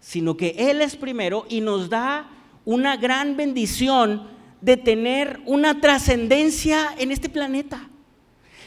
sino 0.00 0.36
que 0.36 0.54
Él 0.58 0.80
es 0.82 0.96
primero 0.96 1.46
y 1.48 1.60
nos 1.60 1.88
da 1.88 2.28
una 2.64 2.96
gran 2.96 3.36
bendición 3.36 4.28
de 4.60 4.76
tener 4.76 5.40
una 5.46 5.80
trascendencia 5.80 6.94
en 6.98 7.12
este 7.12 7.28
planeta. 7.28 7.88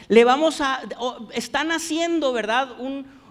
Le 0.08 0.24
vamos 0.24 0.60
a, 0.60 0.80
están 1.34 1.70
haciendo, 1.70 2.32
¿verdad? 2.32 2.76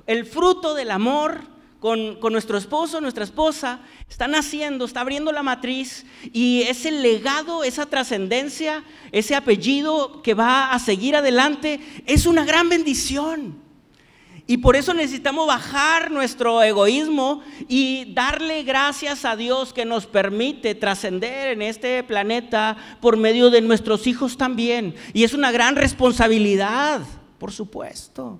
el 0.05 0.25
fruto 0.25 0.73
del 0.73 0.91
amor 0.91 1.41
con, 1.79 2.19
nuestro 2.31 2.57
esposo, 2.57 3.01
nuestra 3.01 3.23
esposa, 3.23 3.79
están 4.09 4.33
haciendo, 4.35 4.85
está 4.85 5.01
abriendo 5.01 5.31
la 5.31 5.43
matriz 5.43 6.05
y 6.33 6.63
ese 6.63 6.91
legado, 6.91 7.63
esa 7.63 7.85
trascendencia, 7.85 8.83
ese 9.11 9.35
apellido 9.35 10.21
que 10.23 10.33
va 10.33 10.71
a 10.71 10.79
seguir 10.79 11.15
adelante, 11.15 11.79
es 12.05 12.25
una 12.25 12.45
gran 12.45 12.69
bendición. 12.69 13.67
Y 14.49 14.57
por 14.57 14.77
eso 14.77 14.93
necesitamos 14.93 15.45
bajar 15.45 16.09
nuestro 16.09 16.63
egoísmo 16.63 17.41
y 17.67 18.13
darle 18.13 18.63
gracias 18.63 19.25
a 19.25 19.35
Dios 19.35 19.73
que 19.73 19.83
nos 19.83 20.07
permite 20.07 20.73
trascender 20.73 21.49
en 21.49 21.61
este 21.61 22.01
planeta 22.03 22.77
por 23.01 23.17
medio 23.17 23.49
de 23.49 23.59
nuestros 23.59 24.07
hijos 24.07 24.37
también. 24.37 24.95
Y 25.13 25.25
es 25.25 25.33
una 25.33 25.51
gran 25.51 25.75
responsabilidad, 25.75 27.01
por 27.37 27.51
supuesto. 27.51 28.39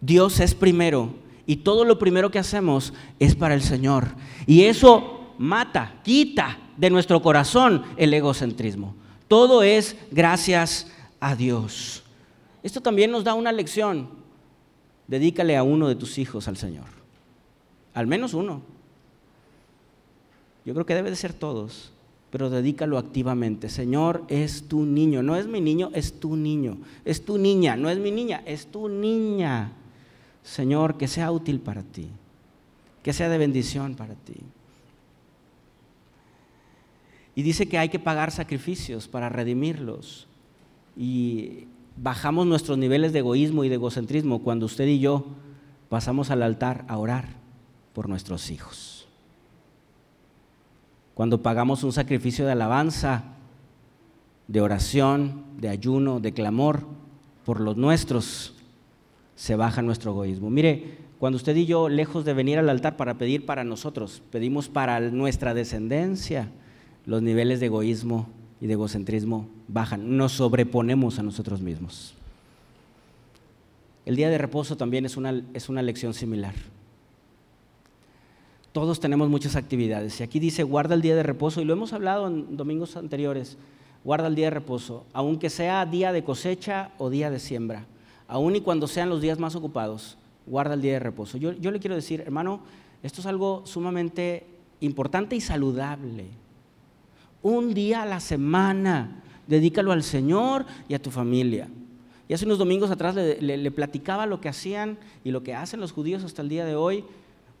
Dios 0.00 0.40
es 0.40 0.54
primero 0.54 1.27
y 1.48 1.56
todo 1.56 1.84
lo 1.84 1.98
primero 1.98 2.30
que 2.30 2.38
hacemos 2.38 2.92
es 3.18 3.34
para 3.34 3.54
el 3.54 3.62
Señor. 3.62 4.06
Y 4.46 4.64
eso 4.64 5.32
mata, 5.38 5.94
quita 6.04 6.58
de 6.76 6.90
nuestro 6.90 7.20
corazón 7.22 7.82
el 7.96 8.14
egocentrismo. 8.14 8.94
Todo 9.26 9.64
es 9.64 9.96
gracias 10.12 10.92
a 11.18 11.34
Dios. 11.34 12.04
Esto 12.62 12.80
también 12.80 13.10
nos 13.10 13.24
da 13.24 13.34
una 13.34 13.50
lección 13.50 14.18
dedícale 15.08 15.56
a 15.56 15.64
uno 15.64 15.88
de 15.88 15.96
tus 15.96 16.18
hijos 16.18 16.46
al 16.46 16.56
Señor. 16.56 16.84
Al 17.94 18.06
menos 18.06 18.34
uno. 18.34 18.62
Yo 20.64 20.74
creo 20.74 20.86
que 20.86 20.94
debe 20.94 21.10
de 21.10 21.16
ser 21.16 21.32
todos, 21.32 21.92
pero 22.30 22.50
dedícalo 22.50 22.98
activamente. 22.98 23.70
Señor, 23.70 24.22
es 24.28 24.68
tu 24.68 24.84
niño. 24.84 25.22
No 25.22 25.34
es 25.34 25.46
mi 25.46 25.62
niño, 25.62 25.90
es 25.94 26.20
tu 26.20 26.36
niño. 26.36 26.76
Es 27.06 27.24
tu 27.24 27.38
niña, 27.38 27.74
no 27.74 27.88
es 27.88 27.98
mi 27.98 28.10
niña, 28.10 28.42
es 28.44 28.66
tu 28.66 28.88
niña. 28.88 29.72
Señor, 30.42 30.96
que 30.96 31.08
sea 31.08 31.30
útil 31.30 31.60
para 31.60 31.82
ti, 31.82 32.08
que 33.02 33.12
sea 33.12 33.28
de 33.28 33.38
bendición 33.38 33.94
para 33.94 34.14
ti. 34.14 34.36
Y 37.34 37.42
dice 37.42 37.68
que 37.68 37.78
hay 37.78 37.88
que 37.88 38.00
pagar 38.00 38.32
sacrificios 38.32 39.06
para 39.06 39.28
redimirlos. 39.28 40.26
Y 40.96 41.68
bajamos 41.96 42.46
nuestros 42.46 42.78
niveles 42.78 43.12
de 43.12 43.20
egoísmo 43.20 43.62
y 43.62 43.68
de 43.68 43.76
egocentrismo 43.76 44.42
cuando 44.42 44.66
usted 44.66 44.88
y 44.88 44.98
yo 44.98 45.24
pasamos 45.88 46.30
al 46.30 46.42
altar 46.42 46.84
a 46.88 46.98
orar 46.98 47.28
por 47.92 48.08
nuestros 48.08 48.50
hijos. 48.50 49.06
Cuando 51.14 51.42
pagamos 51.42 51.84
un 51.84 51.92
sacrificio 51.92 52.44
de 52.44 52.52
alabanza, 52.52 53.24
de 54.48 54.60
oración, 54.60 55.44
de 55.58 55.68
ayuno, 55.68 56.20
de 56.20 56.32
clamor 56.32 56.86
por 57.44 57.60
los 57.60 57.76
nuestros, 57.76 58.54
se 59.38 59.54
baja 59.54 59.82
nuestro 59.82 60.10
egoísmo. 60.10 60.50
Mire, 60.50 60.96
cuando 61.20 61.36
usted 61.36 61.54
y 61.54 61.64
yo, 61.64 61.88
lejos 61.88 62.24
de 62.24 62.34
venir 62.34 62.58
al 62.58 62.68
altar 62.68 62.96
para 62.96 63.18
pedir 63.18 63.46
para 63.46 63.62
nosotros, 63.62 64.20
pedimos 64.32 64.68
para 64.68 64.98
nuestra 64.98 65.54
descendencia, 65.54 66.48
los 67.06 67.22
niveles 67.22 67.60
de 67.60 67.66
egoísmo 67.66 68.28
y 68.60 68.66
de 68.66 68.72
egocentrismo 68.72 69.48
bajan, 69.68 70.16
nos 70.16 70.32
sobreponemos 70.32 71.20
a 71.20 71.22
nosotros 71.22 71.60
mismos. 71.60 72.14
El 74.04 74.16
día 74.16 74.28
de 74.28 74.38
reposo 74.38 74.76
también 74.76 75.06
es 75.06 75.16
una, 75.16 75.40
es 75.54 75.68
una 75.68 75.82
lección 75.82 76.14
similar. 76.14 76.54
Todos 78.72 78.98
tenemos 78.98 79.28
muchas 79.28 79.54
actividades 79.54 80.18
y 80.18 80.24
aquí 80.24 80.40
dice 80.40 80.64
guarda 80.64 80.96
el 80.96 81.02
día 81.02 81.14
de 81.14 81.22
reposo 81.22 81.60
y 81.60 81.64
lo 81.64 81.74
hemos 81.74 81.92
hablado 81.92 82.26
en 82.26 82.56
domingos 82.56 82.96
anteriores, 82.96 83.56
guarda 84.02 84.26
el 84.26 84.34
día 84.34 84.46
de 84.46 84.50
reposo, 84.50 85.06
aunque 85.12 85.48
sea 85.48 85.86
día 85.86 86.10
de 86.10 86.24
cosecha 86.24 86.90
o 86.98 87.08
día 87.08 87.30
de 87.30 87.38
siembra, 87.38 87.86
aun 88.28 88.54
y 88.54 88.60
cuando 88.60 88.86
sean 88.86 89.08
los 89.08 89.20
días 89.20 89.40
más 89.40 89.56
ocupados, 89.56 90.16
guarda 90.46 90.74
el 90.74 90.82
día 90.82 90.92
de 90.92 91.00
reposo. 91.00 91.36
Yo, 91.38 91.52
yo 91.52 91.72
le 91.72 91.80
quiero 91.80 91.96
decir, 91.96 92.20
hermano, 92.20 92.60
esto 93.02 93.20
es 93.20 93.26
algo 93.26 93.62
sumamente 93.64 94.46
importante 94.80 95.34
y 95.34 95.40
saludable 95.40 96.26
un 97.42 97.74
día 97.74 98.02
a 98.02 98.06
la 98.06 98.20
semana 98.20 99.22
Dedícalo 99.48 99.92
al 99.92 100.02
Señor 100.02 100.66
y 100.88 100.94
a 100.94 101.02
tu 101.02 101.10
familia. 101.10 101.68
Y 102.28 102.34
hace 102.34 102.44
unos 102.44 102.58
domingos 102.58 102.90
atrás 102.90 103.14
le, 103.14 103.70
platicaba 103.70 104.26
lo 104.26 104.42
que 104.42 104.50
hacían 104.50 104.98
y 105.24 105.30
lo 105.30 105.42
que 105.42 105.54
hacen 105.54 105.80
los 105.80 105.92
judíos 105.92 106.22
hasta 106.22 106.42
el 106.42 106.50
día 106.50 106.66
de 106.66 106.76
hoy. 106.76 107.02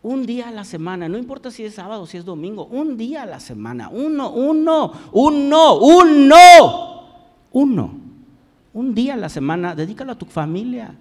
Un 0.02 0.26
día 0.26 0.48
a 0.48 0.52
la 0.52 0.64
semana, 0.64 1.08
no 1.08 1.16
importa 1.16 1.50
si 1.50 1.64
es 1.64 1.74
sábado 1.74 2.02
o 2.02 2.06
si 2.06 2.18
es 2.18 2.26
domingo, 2.26 2.66
un 2.66 2.98
día 2.98 3.22
a 3.22 3.26
la 3.26 3.40
semana, 3.40 3.88
uno, 3.88 4.30
uno, 4.30 4.92
uno, 5.12 5.78
uno, 5.78 7.08
uno, 7.52 8.00
un 8.78 8.94
día 8.94 9.14
a 9.14 9.16
la 9.16 9.28
semana, 9.28 9.74
dedícalo 9.74 10.12
a 10.12 10.18
tu 10.18 10.24
familia, 10.24 10.94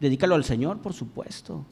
dedícalo 0.00 0.34
al 0.34 0.42
Señor, 0.42 0.78
por 0.78 0.92
supuesto. 0.92 1.64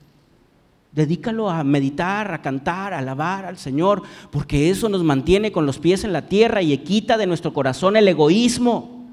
Dedícalo 0.92 1.50
a 1.50 1.64
meditar, 1.64 2.32
a 2.32 2.40
cantar, 2.40 2.94
a 2.94 2.98
alabar 2.98 3.44
al 3.44 3.58
Señor, 3.58 4.02
porque 4.30 4.70
eso 4.70 4.88
nos 4.88 5.02
mantiene 5.02 5.50
con 5.50 5.66
los 5.66 5.80
pies 5.80 6.04
en 6.04 6.12
la 6.12 6.28
tierra 6.28 6.62
y 6.62 6.78
quita 6.78 7.16
de 7.16 7.26
nuestro 7.26 7.52
corazón 7.52 7.96
el 7.96 8.06
egoísmo. 8.06 9.08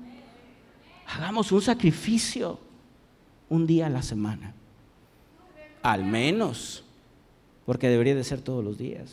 Hagamos 1.07 1.51
un 1.51 1.61
sacrificio 1.63 2.59
un 3.49 3.65
día 3.65 3.87
a 3.87 3.89
la 3.89 4.03
semana. 4.03 4.53
Al 5.81 6.05
menos, 6.05 6.83
porque 7.65 7.89
debería 7.89 8.13
de 8.13 8.23
ser 8.23 8.41
todos 8.41 8.63
los 8.63 8.77
días. 8.77 9.09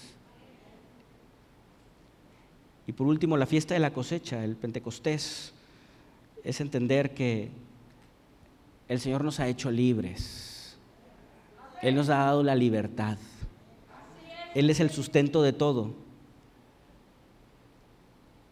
Y 2.87 2.93
por 2.93 3.07
último, 3.07 3.39
la 3.39 3.47
fiesta 3.47 3.73
de 3.73 3.81
la 3.81 3.95
cosecha, 3.95 4.45
el 4.45 4.57
Pentecostés, 4.57 5.55
es 6.47 6.61
entender 6.61 7.13
que 7.13 7.51
el 8.89 9.01
Señor 9.01 9.25
nos 9.25 9.41
ha 9.41 9.49
hecho 9.49 9.71
libres 9.71 10.57
él 11.83 11.95
nos 11.95 12.09
ha 12.09 12.17
dado 12.17 12.43
la 12.43 12.55
libertad. 12.55 13.19
Él 14.55 14.71
es 14.71 14.81
el 14.81 14.91
sustento 14.91 15.43
de 15.43 15.53
todo. 15.53 15.95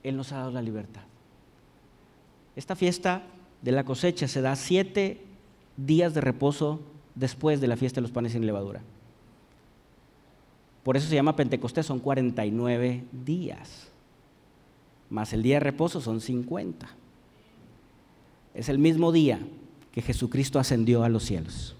Él 0.03 0.17
nos 0.17 0.33
ha 0.33 0.39
dado 0.39 0.51
la 0.51 0.63
libertad. 0.63 1.03
Esta 2.57 2.77
fiesta 2.77 3.23
de 3.63 3.73
la 3.73 3.85
cosecha 3.85 4.29
se 4.29 4.43
da 4.43 4.55
siete 4.55 5.23
días 5.77 6.15
de 6.15 6.21
reposo 6.21 6.81
después 7.15 7.61
de 7.61 7.69
la 7.69 7.77
fiesta 7.77 7.97
de 7.97 8.03
los 8.03 8.13
panes 8.13 8.33
sin 8.33 8.45
levadura. 8.45 8.83
Por 10.83 10.97
eso 10.97 11.09
se 11.09 11.15
llama 11.15 11.35
Pentecostés, 11.35 11.87
son 11.87 11.99
49 11.99 13.05
días. 13.11 13.89
Más 15.09 15.33
el 15.33 15.43
día 15.43 15.57
de 15.57 15.61
reposo 15.61 16.03
son 16.03 16.21
50. 16.21 16.87
Es 18.55 18.69
el 18.69 18.79
mismo 18.79 19.13
día 19.13 19.41
que 19.93 20.01
Jesucristo 20.01 20.59
ascendió 20.59 21.03
a 21.03 21.09
los 21.09 21.25
cielos. 21.25 21.77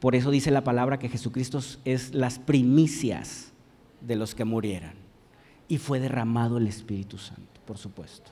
Por 0.00 0.14
eso 0.14 0.30
dice 0.30 0.50
la 0.50 0.64
palabra 0.64 0.98
que 0.98 1.08
Jesucristo 1.08 1.60
es 1.84 2.14
las 2.14 2.38
primicias 2.38 3.52
de 4.02 4.16
los 4.16 4.34
que 4.34 4.44
murieran. 4.44 4.94
Y 5.66 5.78
fue 5.78 5.98
derramado 5.98 6.58
el 6.58 6.66
Espíritu 6.66 7.16
Santo, 7.16 7.60
por 7.64 7.78
supuesto. 7.78 8.30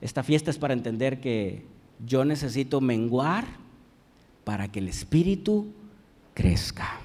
Esta 0.00 0.22
fiesta 0.22 0.50
es 0.50 0.58
para 0.58 0.74
entender 0.74 1.20
que 1.20 1.66
yo 2.04 2.24
necesito 2.24 2.80
menguar 2.80 3.44
para 4.44 4.68
que 4.68 4.78
el 4.78 4.88
Espíritu 4.88 5.66
crezca. 6.32 7.00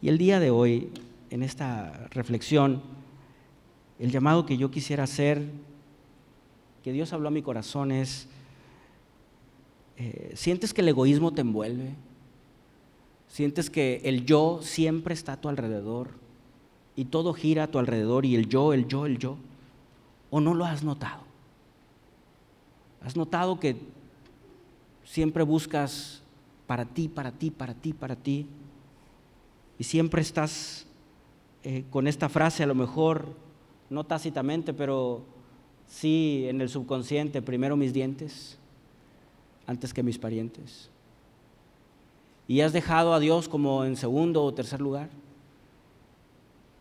Y 0.00 0.08
el 0.08 0.18
día 0.18 0.40
de 0.40 0.50
hoy, 0.50 0.90
en 1.30 1.42
esta 1.42 2.08
reflexión, 2.10 2.82
el 3.98 4.10
llamado 4.10 4.46
que 4.46 4.56
yo 4.56 4.70
quisiera 4.70 5.04
hacer, 5.04 5.50
que 6.82 6.92
Dios 6.92 7.12
habló 7.12 7.28
a 7.28 7.32
mi 7.32 7.42
corazón 7.42 7.92
es, 7.92 8.28
eh, 9.98 10.32
¿Sientes 10.36 10.72
que 10.72 10.80
el 10.80 10.88
egoísmo 10.88 11.32
te 11.32 11.40
envuelve? 11.40 11.92
¿Sientes 13.26 13.68
que 13.68 14.00
el 14.04 14.24
yo 14.24 14.60
siempre 14.62 15.12
está 15.12 15.32
a 15.32 15.40
tu 15.40 15.48
alrededor? 15.48 16.10
Y 16.94 17.06
todo 17.06 17.34
gira 17.34 17.64
a 17.64 17.66
tu 17.66 17.78
alrededor 17.80 18.24
y 18.24 18.36
el 18.36 18.48
yo, 18.48 18.72
el 18.72 18.86
yo, 18.86 19.06
el 19.06 19.18
yo. 19.18 19.36
¿O 20.30 20.40
no 20.40 20.54
lo 20.54 20.64
has 20.64 20.84
notado? 20.84 21.22
¿Has 23.02 23.16
notado 23.16 23.58
que 23.58 23.76
siempre 25.04 25.42
buscas 25.42 26.22
para 26.66 26.84
ti, 26.84 27.08
para 27.08 27.32
ti, 27.32 27.50
para 27.50 27.74
ti, 27.74 27.92
para 27.92 28.14
ti? 28.14 28.46
Y 29.80 29.84
siempre 29.84 30.22
estás 30.22 30.86
eh, 31.64 31.84
con 31.90 32.06
esta 32.06 32.28
frase, 32.28 32.62
a 32.62 32.66
lo 32.66 32.74
mejor 32.76 33.34
no 33.90 34.04
tácitamente, 34.04 34.72
pero 34.72 35.24
sí 35.88 36.44
en 36.48 36.60
el 36.60 36.68
subconsciente, 36.68 37.42
primero 37.42 37.76
mis 37.76 37.92
dientes 37.92 38.58
antes 39.66 39.92
que 39.92 40.02
mis 40.02 40.18
parientes? 40.18 40.90
¿Y 42.46 42.60
has 42.60 42.72
dejado 42.72 43.12
a 43.12 43.20
Dios 43.20 43.48
como 43.48 43.84
en 43.84 43.96
segundo 43.96 44.44
o 44.44 44.54
tercer 44.54 44.80
lugar? 44.80 45.10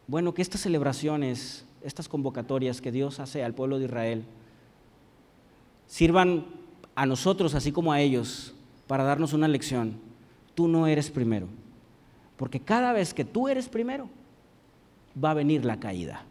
Bueno, 0.08 0.34
que 0.34 0.42
estas 0.42 0.62
celebraciones, 0.62 1.66
estas 1.84 2.08
convocatorias 2.08 2.80
que 2.80 2.92
Dios 2.92 3.20
hace 3.20 3.44
al 3.44 3.54
pueblo 3.54 3.78
de 3.78 3.86
Israel, 3.86 4.24
sirvan 5.88 6.46
a 6.96 7.06
nosotros 7.06 7.56
así 7.56 7.72
como 7.72 7.92
a 7.92 8.00
ellos 8.00 8.54
para 8.88 9.04
darnos 9.04 9.34
una 9.34 9.48
lección. 9.48 10.00
Tú 10.56 10.68
no 10.70 10.88
eres 10.88 11.12
primero, 11.12 11.48
porque 12.38 12.62
cada 12.62 12.94
vez 12.94 13.14
que 13.14 13.26
tú 13.26 13.50
eres 13.50 13.68
primero, 13.68 14.10
va 15.22 15.32
a 15.32 15.36
venir 15.36 15.66
la 15.66 15.80
caída. 15.80 16.24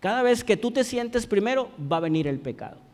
Cada 0.00 0.22
vez 0.22 0.42
que 0.42 0.56
tú 0.56 0.70
te 0.70 0.82
sientes 0.82 1.26
primero, 1.26 1.70
va 1.80 1.98
a 1.98 2.00
venir 2.00 2.26
el 2.26 2.40
pecado 2.40 2.90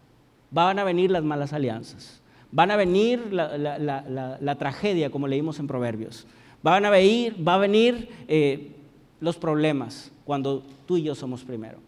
van 0.50 0.78
a 0.78 0.84
venir 0.84 1.10
las 1.10 1.22
malas 1.22 1.52
alianzas, 1.52 2.20
van 2.50 2.70
a 2.70 2.76
venir 2.76 3.32
la, 3.32 4.56
tragedia, 4.58 5.10
como 5.10 5.28
leímos 5.28 5.58
en 5.58 5.66
Proverbios, 5.66 6.26
van 6.62 6.84
a 6.84 6.90
venir, 6.90 7.36
va 7.46 7.54
a 7.54 7.58
venir 7.58 8.08
eh, 8.28 8.72
los 9.20 9.36
problemas 9.36 10.10
cuando 10.24 10.62
tú 10.86 10.96
y 10.96 11.02
yo 11.02 11.14
somos 11.14 11.44
primero. 11.44 11.78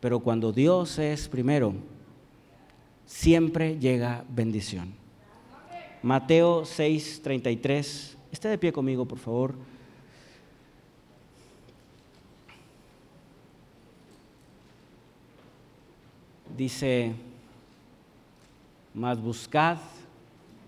Pero 0.00 0.20
cuando 0.20 0.52
Dios 0.52 0.98
es 0.98 1.28
primero, 1.28 1.74
siempre 3.04 3.78
llega 3.78 4.24
bendición. 4.28 4.92
Mateo 6.02 6.62
6:33. 6.62 8.16
Esté 8.30 8.48
de 8.48 8.58
pie 8.58 8.72
conmigo, 8.72 9.06
por 9.06 9.18
favor. 9.18 9.54
Dice 16.58 17.14
mas 18.92 19.22
buscad 19.22 19.78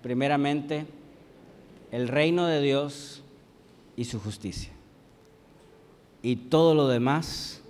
primeramente 0.02 0.86
el 1.90 2.06
reino 2.06 2.46
de 2.46 2.60
Dios 2.60 3.24
y 3.96 4.04
su 4.04 4.20
justicia. 4.20 4.70
Y 6.22 6.36
todo 6.36 6.76
lo 6.76 6.86
demás 6.86 7.60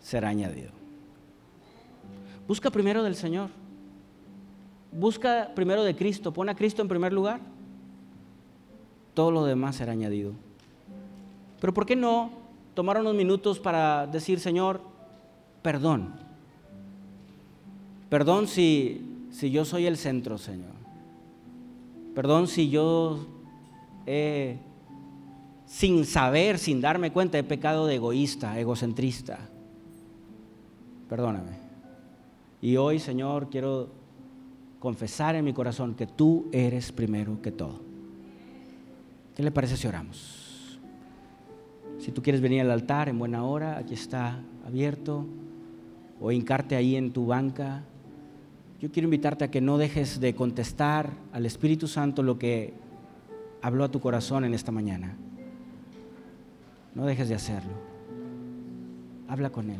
será 0.00 0.30
añadido. 0.30 0.70
Busca 2.48 2.70
primero 2.70 3.02
del 3.02 3.16
Señor. 3.16 3.50
Busca 4.92 5.50
primero 5.54 5.84
de 5.84 5.94
Cristo. 5.94 6.32
Pon 6.32 6.48
a 6.48 6.54
Cristo 6.54 6.80
en 6.80 6.88
primer 6.88 7.12
lugar. 7.12 7.40
Todo 9.12 9.30
lo 9.30 9.44
demás 9.44 9.76
será 9.76 9.92
añadido. 9.92 10.32
Pero 11.60 11.74
¿por 11.74 11.84
qué 11.84 11.96
no 11.96 12.30
tomar 12.72 12.98
unos 12.98 13.14
minutos 13.14 13.60
para 13.60 14.06
decir, 14.06 14.40
Señor, 14.40 14.80
perdón? 15.60 16.21
Perdón 18.12 18.46
si, 18.46 19.00
si 19.30 19.50
yo 19.50 19.64
soy 19.64 19.86
el 19.86 19.96
centro, 19.96 20.36
Señor. 20.36 20.74
Perdón 22.14 22.46
si 22.46 22.68
yo 22.68 23.26
sin 25.64 26.04
saber, 26.04 26.58
sin 26.58 26.82
darme 26.82 27.10
cuenta, 27.10 27.38
he 27.38 27.42
pecado 27.42 27.86
de 27.86 27.94
egoísta, 27.94 28.60
egocentrista. 28.60 29.38
Perdóname. 31.08 31.52
Y 32.60 32.76
hoy, 32.76 32.98
Señor, 32.98 33.48
quiero 33.48 33.88
confesar 34.78 35.34
en 35.34 35.46
mi 35.46 35.54
corazón 35.54 35.94
que 35.94 36.06
tú 36.06 36.50
eres 36.52 36.92
primero 36.92 37.40
que 37.40 37.50
todo. 37.50 37.80
¿Qué 39.34 39.42
le 39.42 39.50
parece 39.52 39.78
si 39.78 39.88
oramos? 39.88 40.78
Si 41.98 42.12
tú 42.12 42.22
quieres 42.22 42.42
venir 42.42 42.60
al 42.60 42.72
altar 42.72 43.08
en 43.08 43.18
buena 43.18 43.42
hora, 43.46 43.78
aquí 43.78 43.94
está 43.94 44.38
abierto, 44.66 45.24
o 46.20 46.30
hincarte 46.30 46.76
ahí 46.76 46.94
en 46.96 47.10
tu 47.14 47.24
banca 47.24 47.84
yo 48.82 48.90
quiero 48.90 49.06
invitarte 49.06 49.44
a 49.44 49.50
que 49.50 49.60
no 49.60 49.78
dejes 49.78 50.18
de 50.18 50.34
contestar 50.34 51.12
al 51.32 51.46
Espíritu 51.46 51.86
Santo 51.86 52.24
lo 52.24 52.36
que 52.36 52.74
habló 53.62 53.84
a 53.84 53.90
tu 53.92 54.00
corazón 54.00 54.44
en 54.44 54.54
esta 54.54 54.72
mañana. 54.72 55.14
No 56.92 57.06
dejes 57.06 57.28
de 57.28 57.36
hacerlo. 57.36 57.70
Habla 59.28 59.50
con 59.50 59.70
Él. 59.70 59.78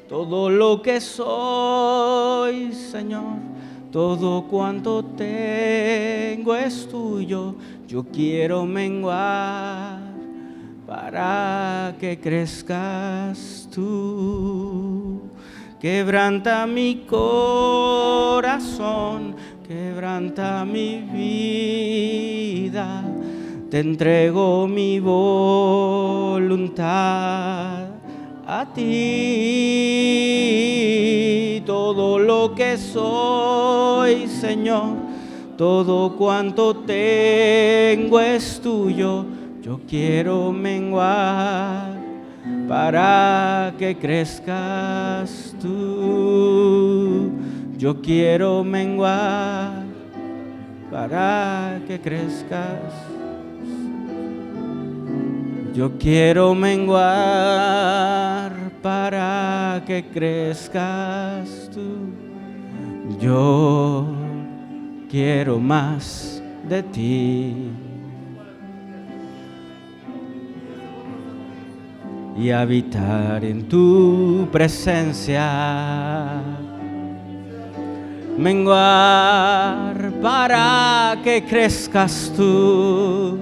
Todo 0.07 0.49
lo 0.49 0.81
que 0.81 0.99
soy, 0.99 2.73
Señor, 2.73 3.37
todo 3.91 4.47
cuanto 4.47 5.03
tengo 5.05 6.55
es 6.55 6.87
tuyo. 6.87 7.53
Yo 7.87 8.03
quiero 8.05 8.65
menguar 8.65 9.99
para 10.87 11.95
que 11.99 12.19
crezcas 12.19 13.69
tú. 13.71 14.68
Quebranta 15.79 16.67
mi 16.67 17.05
corazón, 17.07 18.43
quebranta 19.65 20.65
mi 20.65 20.99
vida. 20.99 23.01
Te 23.71 23.79
entrego 23.79 24.67
mi 24.67 24.99
voluntad 24.99 26.83
a 28.45 28.65
ti. 28.73 28.83
Todo 31.65 32.19
lo 32.19 32.53
que 32.53 32.77
soy, 32.77 34.27
Señor, 34.27 34.97
todo 35.55 36.17
cuanto 36.17 36.75
tengo 36.75 38.19
es 38.19 38.59
tuyo. 38.59 39.25
Yo 39.61 39.79
quiero 39.87 40.51
menguar 40.51 41.97
para 42.67 43.73
que 43.77 43.97
crezcas 43.97 45.48
tú. 45.59 47.31
Yo 47.77 48.01
quiero 48.01 48.63
menguar 48.63 49.83
para 50.91 51.79
que 51.87 51.99
crezcas. 51.99 52.93
Yo 55.73 55.97
quiero 55.97 56.55
menguar 56.55 58.51
para 58.81 59.83
que 59.85 60.03
crezcas 60.11 61.69
tú. 61.73 62.09
Yo 63.19 64.05
quiero 65.09 65.59
más 65.59 66.41
de 66.67 66.83
ti. 66.83 67.71
Y 72.39 72.51
habitar 72.51 73.43
en 73.43 73.67
tu 73.67 74.47
presencia. 74.51 76.41
Menguar 78.37 80.13
para 80.21 81.17
que 81.21 81.43
crezcas 81.43 82.31
tú 82.37 83.37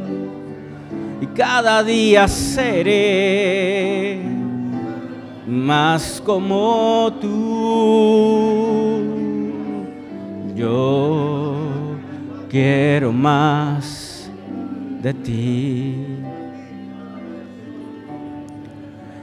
y 1.22 1.28
cada 1.28 1.84
día 1.84 2.28
seré 2.28 4.20
más 5.46 6.20
como 6.26 7.14
tú. 7.22 7.78
Yo 10.56 11.56
quiero 12.50 13.14
más 13.14 14.32
de 15.04 15.14
ti. 15.14 16.27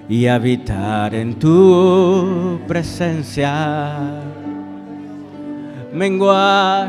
Y 0.08 0.26
habitar 0.26 1.14
en 1.14 1.38
tu 1.38 2.58
presencia. 2.66 4.00
Menguar 5.92 6.88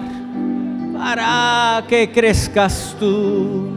para 0.97 1.84
que 1.88 2.09
crezcas 2.11 2.95
tú 2.99 3.70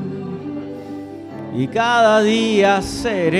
y 1.57 1.66
cada 1.68 2.20
día 2.22 2.82
seré 2.82 3.39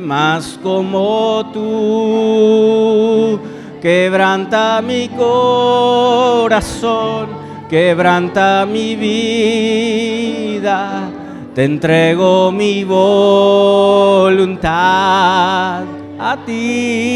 más 0.00 0.58
como 0.62 1.50
tú. 1.52 3.40
Quebranta 3.80 4.82
mi 4.82 5.08
corazón, 5.08 7.28
quebranta 7.68 8.66
mi 8.66 8.94
vida 8.96 11.09
te 11.54 11.64
entrego 11.64 12.52
mi 12.52 12.84
voluntad 12.84 14.70
a 16.18 16.36
ti. 16.46 17.10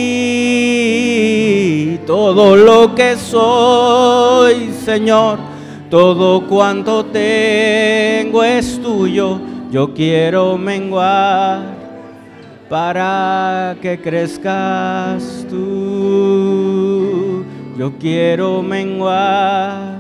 Todo 2.07 2.57
lo 2.57 2.95
que 2.95 3.17
soy, 3.17 4.73
Señor, 4.85 5.39
todo 5.89 6.47
cuanto 6.47 7.05
tengo 7.07 8.43
es 8.43 8.81
tuyo. 8.83 9.39
Yo 9.71 9.95
quiero 9.95 10.59
menguar 10.59 11.63
para 12.69 13.77
que 13.81 14.01
crezcas 14.01 15.47
tú. 15.49 17.45
Yo 17.77 17.93
quiero 17.99 18.63
menguar 18.63 19.99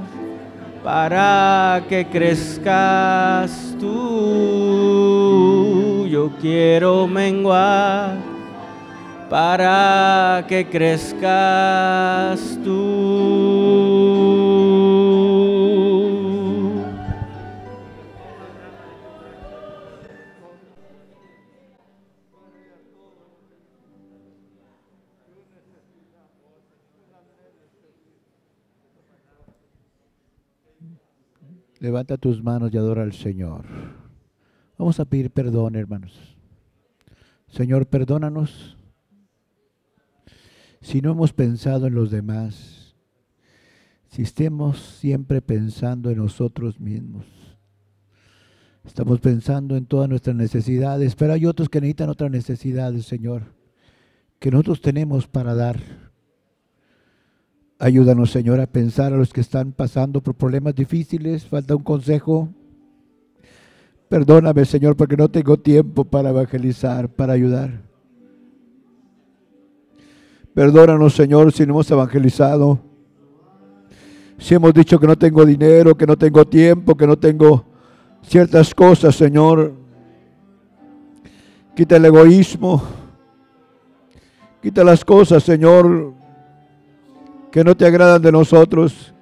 para 0.83 1.83
que 1.89 2.07
crezcas 2.07 3.64
tú. 3.85 5.75
Yo 6.11 6.31
quiero 6.41 7.07
menguar 7.07 8.17
para 9.29 10.45
que 10.49 10.67
crezcas 10.67 12.41
tú. 12.65 12.94
Levanta 31.85 32.17
tus 32.17 32.43
manos 32.43 32.73
y 32.73 32.79
adora 32.79 33.03
al 33.03 33.13
Señor. 33.13 33.67
Vamos 34.79 34.99
a 35.01 35.05
pedir 35.05 35.31
perdón, 35.31 35.77
hermanos. 35.77 36.35
Señor, 37.47 37.87
perdónanos 37.87 38.79
si 40.81 41.03
no 41.03 41.13
hemos 41.13 41.35
pensado 41.35 41.87
en 41.87 41.95
los 41.95 42.11
demás, 42.11 42.97
si 44.09 44.23
estemos 44.23 44.79
siempre 44.79 45.43
pensando 45.43 46.09
en 46.09 46.17
nosotros 46.17 46.81
mismos. 46.81 47.27
Estamos 48.87 49.21
pensando 49.21 49.77
en 49.77 49.85
todas 49.85 50.09
nuestras 50.09 50.37
necesidades, 50.37 51.15
pero 51.15 51.35
hay 51.35 51.45
otros 51.45 51.69
que 51.69 51.83
necesitan 51.83 52.09
otras 52.09 52.31
necesidades, 52.31 53.05
Señor, 53.05 53.55
que 54.39 54.51
nosotros 54.51 54.81
tenemos 54.81 55.27
para 55.27 55.55
dar. 55.55 56.04
Ayúdanos, 57.85 58.31
Señor, 58.31 58.61
a 58.61 58.67
pensar 58.67 59.13
a 59.13 59.19
los 59.19 59.31
que 59.31 59.43
están 59.43 59.73
pasando 59.73 60.23
por 60.23 60.35
problemas 60.35 60.75
difíciles. 60.75 61.45
Falta 61.45 61.77
un 61.77 61.83
consejo. 61.83 62.49
Perdóname, 64.09 64.65
Señor, 64.65 64.97
porque 64.97 65.19
no 65.19 65.29
tengo 65.29 65.59
tiempo 65.59 66.03
para 66.03 66.31
evangelizar, 66.31 67.11
para 67.11 67.35
ayudar. 67.35 67.83
Perdónanos, 70.55 71.13
Señor, 71.13 71.53
si 71.53 71.67
no 71.67 71.75
hemos 71.75 71.91
evangelizado. 71.91 72.81
Si 74.39 74.55
hemos 74.55 74.73
dicho 74.73 74.99
que 74.99 75.07
no 75.07 75.19
tengo 75.19 75.45
dinero, 75.45 75.95
que 75.95 76.07
no 76.07 76.17
tengo 76.17 76.47
tiempo, 76.47 76.97
que 76.97 77.07
no 77.07 77.19
tengo 77.19 77.67
ciertas 78.23 78.75
cosas, 78.75 79.15
Señor. 79.15 79.75
Quita 81.77 81.97
el 81.97 82.07
egoísmo. 82.07 82.83
Quita 84.63 84.83
las 84.83 85.05
cosas, 85.05 85.43
Señor, 85.43 86.24
que 87.55 87.63
no 87.63 87.77
te 87.77 87.87
agradan 87.87 88.21
de 88.21 88.33
nosotros. 88.33 89.15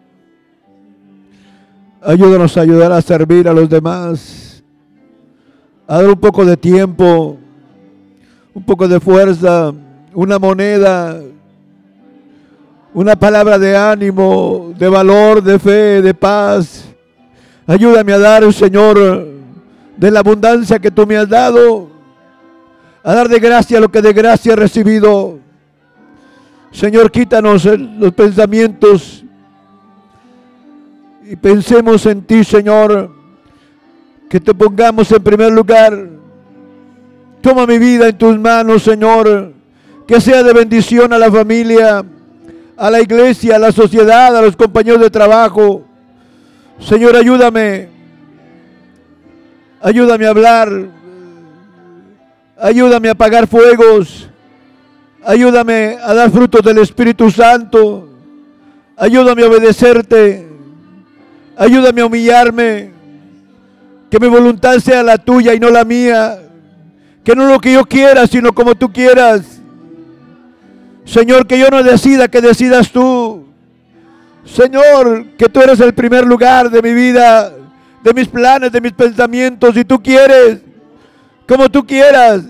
Ayúdanos 2.00 2.56
a 2.56 2.62
ayudar 2.62 2.90
a 2.90 3.02
servir 3.02 3.46
a 3.46 3.52
los 3.52 3.68
demás. 3.68 4.64
A 5.86 6.00
dar 6.00 6.08
un 6.08 6.18
poco 6.18 6.42
de 6.42 6.56
tiempo, 6.56 7.36
un 8.54 8.62
poco 8.64 8.88
de 8.88 8.98
fuerza, 9.00 9.74
una 10.14 10.38
moneda, 10.38 11.20
una 12.94 13.16
palabra 13.16 13.58
de 13.58 13.76
ánimo, 13.76 14.72
de 14.78 14.88
valor, 14.88 15.42
de 15.42 15.58
fe, 15.58 16.00
de 16.00 16.14
paz. 16.14 16.86
Ayúdame 17.66 18.14
a 18.14 18.18
dar, 18.18 18.50
Señor, 18.50 19.26
de 19.94 20.10
la 20.10 20.20
abundancia 20.20 20.78
que 20.78 20.90
tú 20.90 21.06
me 21.06 21.18
has 21.18 21.28
dado, 21.28 21.90
a 23.02 23.12
dar 23.12 23.28
de 23.28 23.38
gracia 23.38 23.78
lo 23.78 23.90
que 23.90 24.00
de 24.00 24.14
gracia 24.14 24.54
he 24.54 24.56
recibido. 24.56 25.38
Señor, 26.72 27.10
quítanos 27.10 27.66
los 27.66 28.12
pensamientos 28.14 29.22
y 31.22 31.36
pensemos 31.36 32.06
en 32.06 32.22
ti, 32.22 32.42
Señor, 32.44 33.10
que 34.28 34.40
te 34.40 34.54
pongamos 34.54 35.12
en 35.12 35.22
primer 35.22 35.52
lugar. 35.52 36.08
Toma 37.42 37.66
mi 37.66 37.78
vida 37.78 38.08
en 38.08 38.16
tus 38.16 38.38
manos, 38.38 38.82
Señor, 38.82 39.52
que 40.06 40.18
sea 40.18 40.42
de 40.42 40.52
bendición 40.54 41.12
a 41.12 41.18
la 41.18 41.30
familia, 41.30 42.04
a 42.76 42.90
la 42.90 43.00
iglesia, 43.02 43.56
a 43.56 43.58
la 43.58 43.70
sociedad, 43.70 44.34
a 44.34 44.40
los 44.40 44.56
compañeros 44.56 45.02
de 45.02 45.10
trabajo. 45.10 45.84
Señor, 46.80 47.14
ayúdame. 47.16 47.88
Ayúdame 49.82 50.26
a 50.26 50.30
hablar. 50.30 50.72
Ayúdame 52.58 53.08
a 53.08 53.12
apagar 53.12 53.46
fuegos. 53.46 54.31
Ayúdame 55.24 55.98
a 56.02 56.14
dar 56.14 56.30
frutos 56.30 56.62
del 56.62 56.78
Espíritu 56.78 57.30
Santo. 57.30 58.08
Ayúdame 58.96 59.44
a 59.44 59.48
obedecerte. 59.48 60.48
Ayúdame 61.56 62.00
a 62.00 62.06
humillarme. 62.06 62.90
Que 64.10 64.18
mi 64.18 64.28
voluntad 64.28 64.78
sea 64.78 65.02
la 65.02 65.18
tuya 65.18 65.54
y 65.54 65.60
no 65.60 65.70
la 65.70 65.84
mía. 65.84 66.38
Que 67.24 67.36
no 67.36 67.46
lo 67.46 67.60
que 67.60 67.72
yo 67.72 67.84
quiera, 67.84 68.26
sino 68.26 68.52
como 68.52 68.74
tú 68.74 68.92
quieras. 68.92 69.60
Señor, 71.04 71.46
que 71.46 71.58
yo 71.58 71.68
no 71.68 71.82
decida, 71.82 72.28
que 72.28 72.40
decidas 72.40 72.90
tú. 72.90 73.46
Señor, 74.44 75.26
que 75.38 75.48
tú 75.48 75.60
eres 75.60 75.78
el 75.78 75.94
primer 75.94 76.26
lugar 76.26 76.68
de 76.68 76.82
mi 76.82 76.92
vida, 76.92 77.52
de 78.02 78.12
mis 78.12 78.26
planes, 78.26 78.72
de 78.72 78.80
mis 78.80 78.92
pensamientos. 78.92 79.74
Si 79.74 79.84
tú 79.84 80.02
quieres, 80.02 80.62
como 81.46 81.70
tú 81.70 81.86
quieras. 81.86 82.42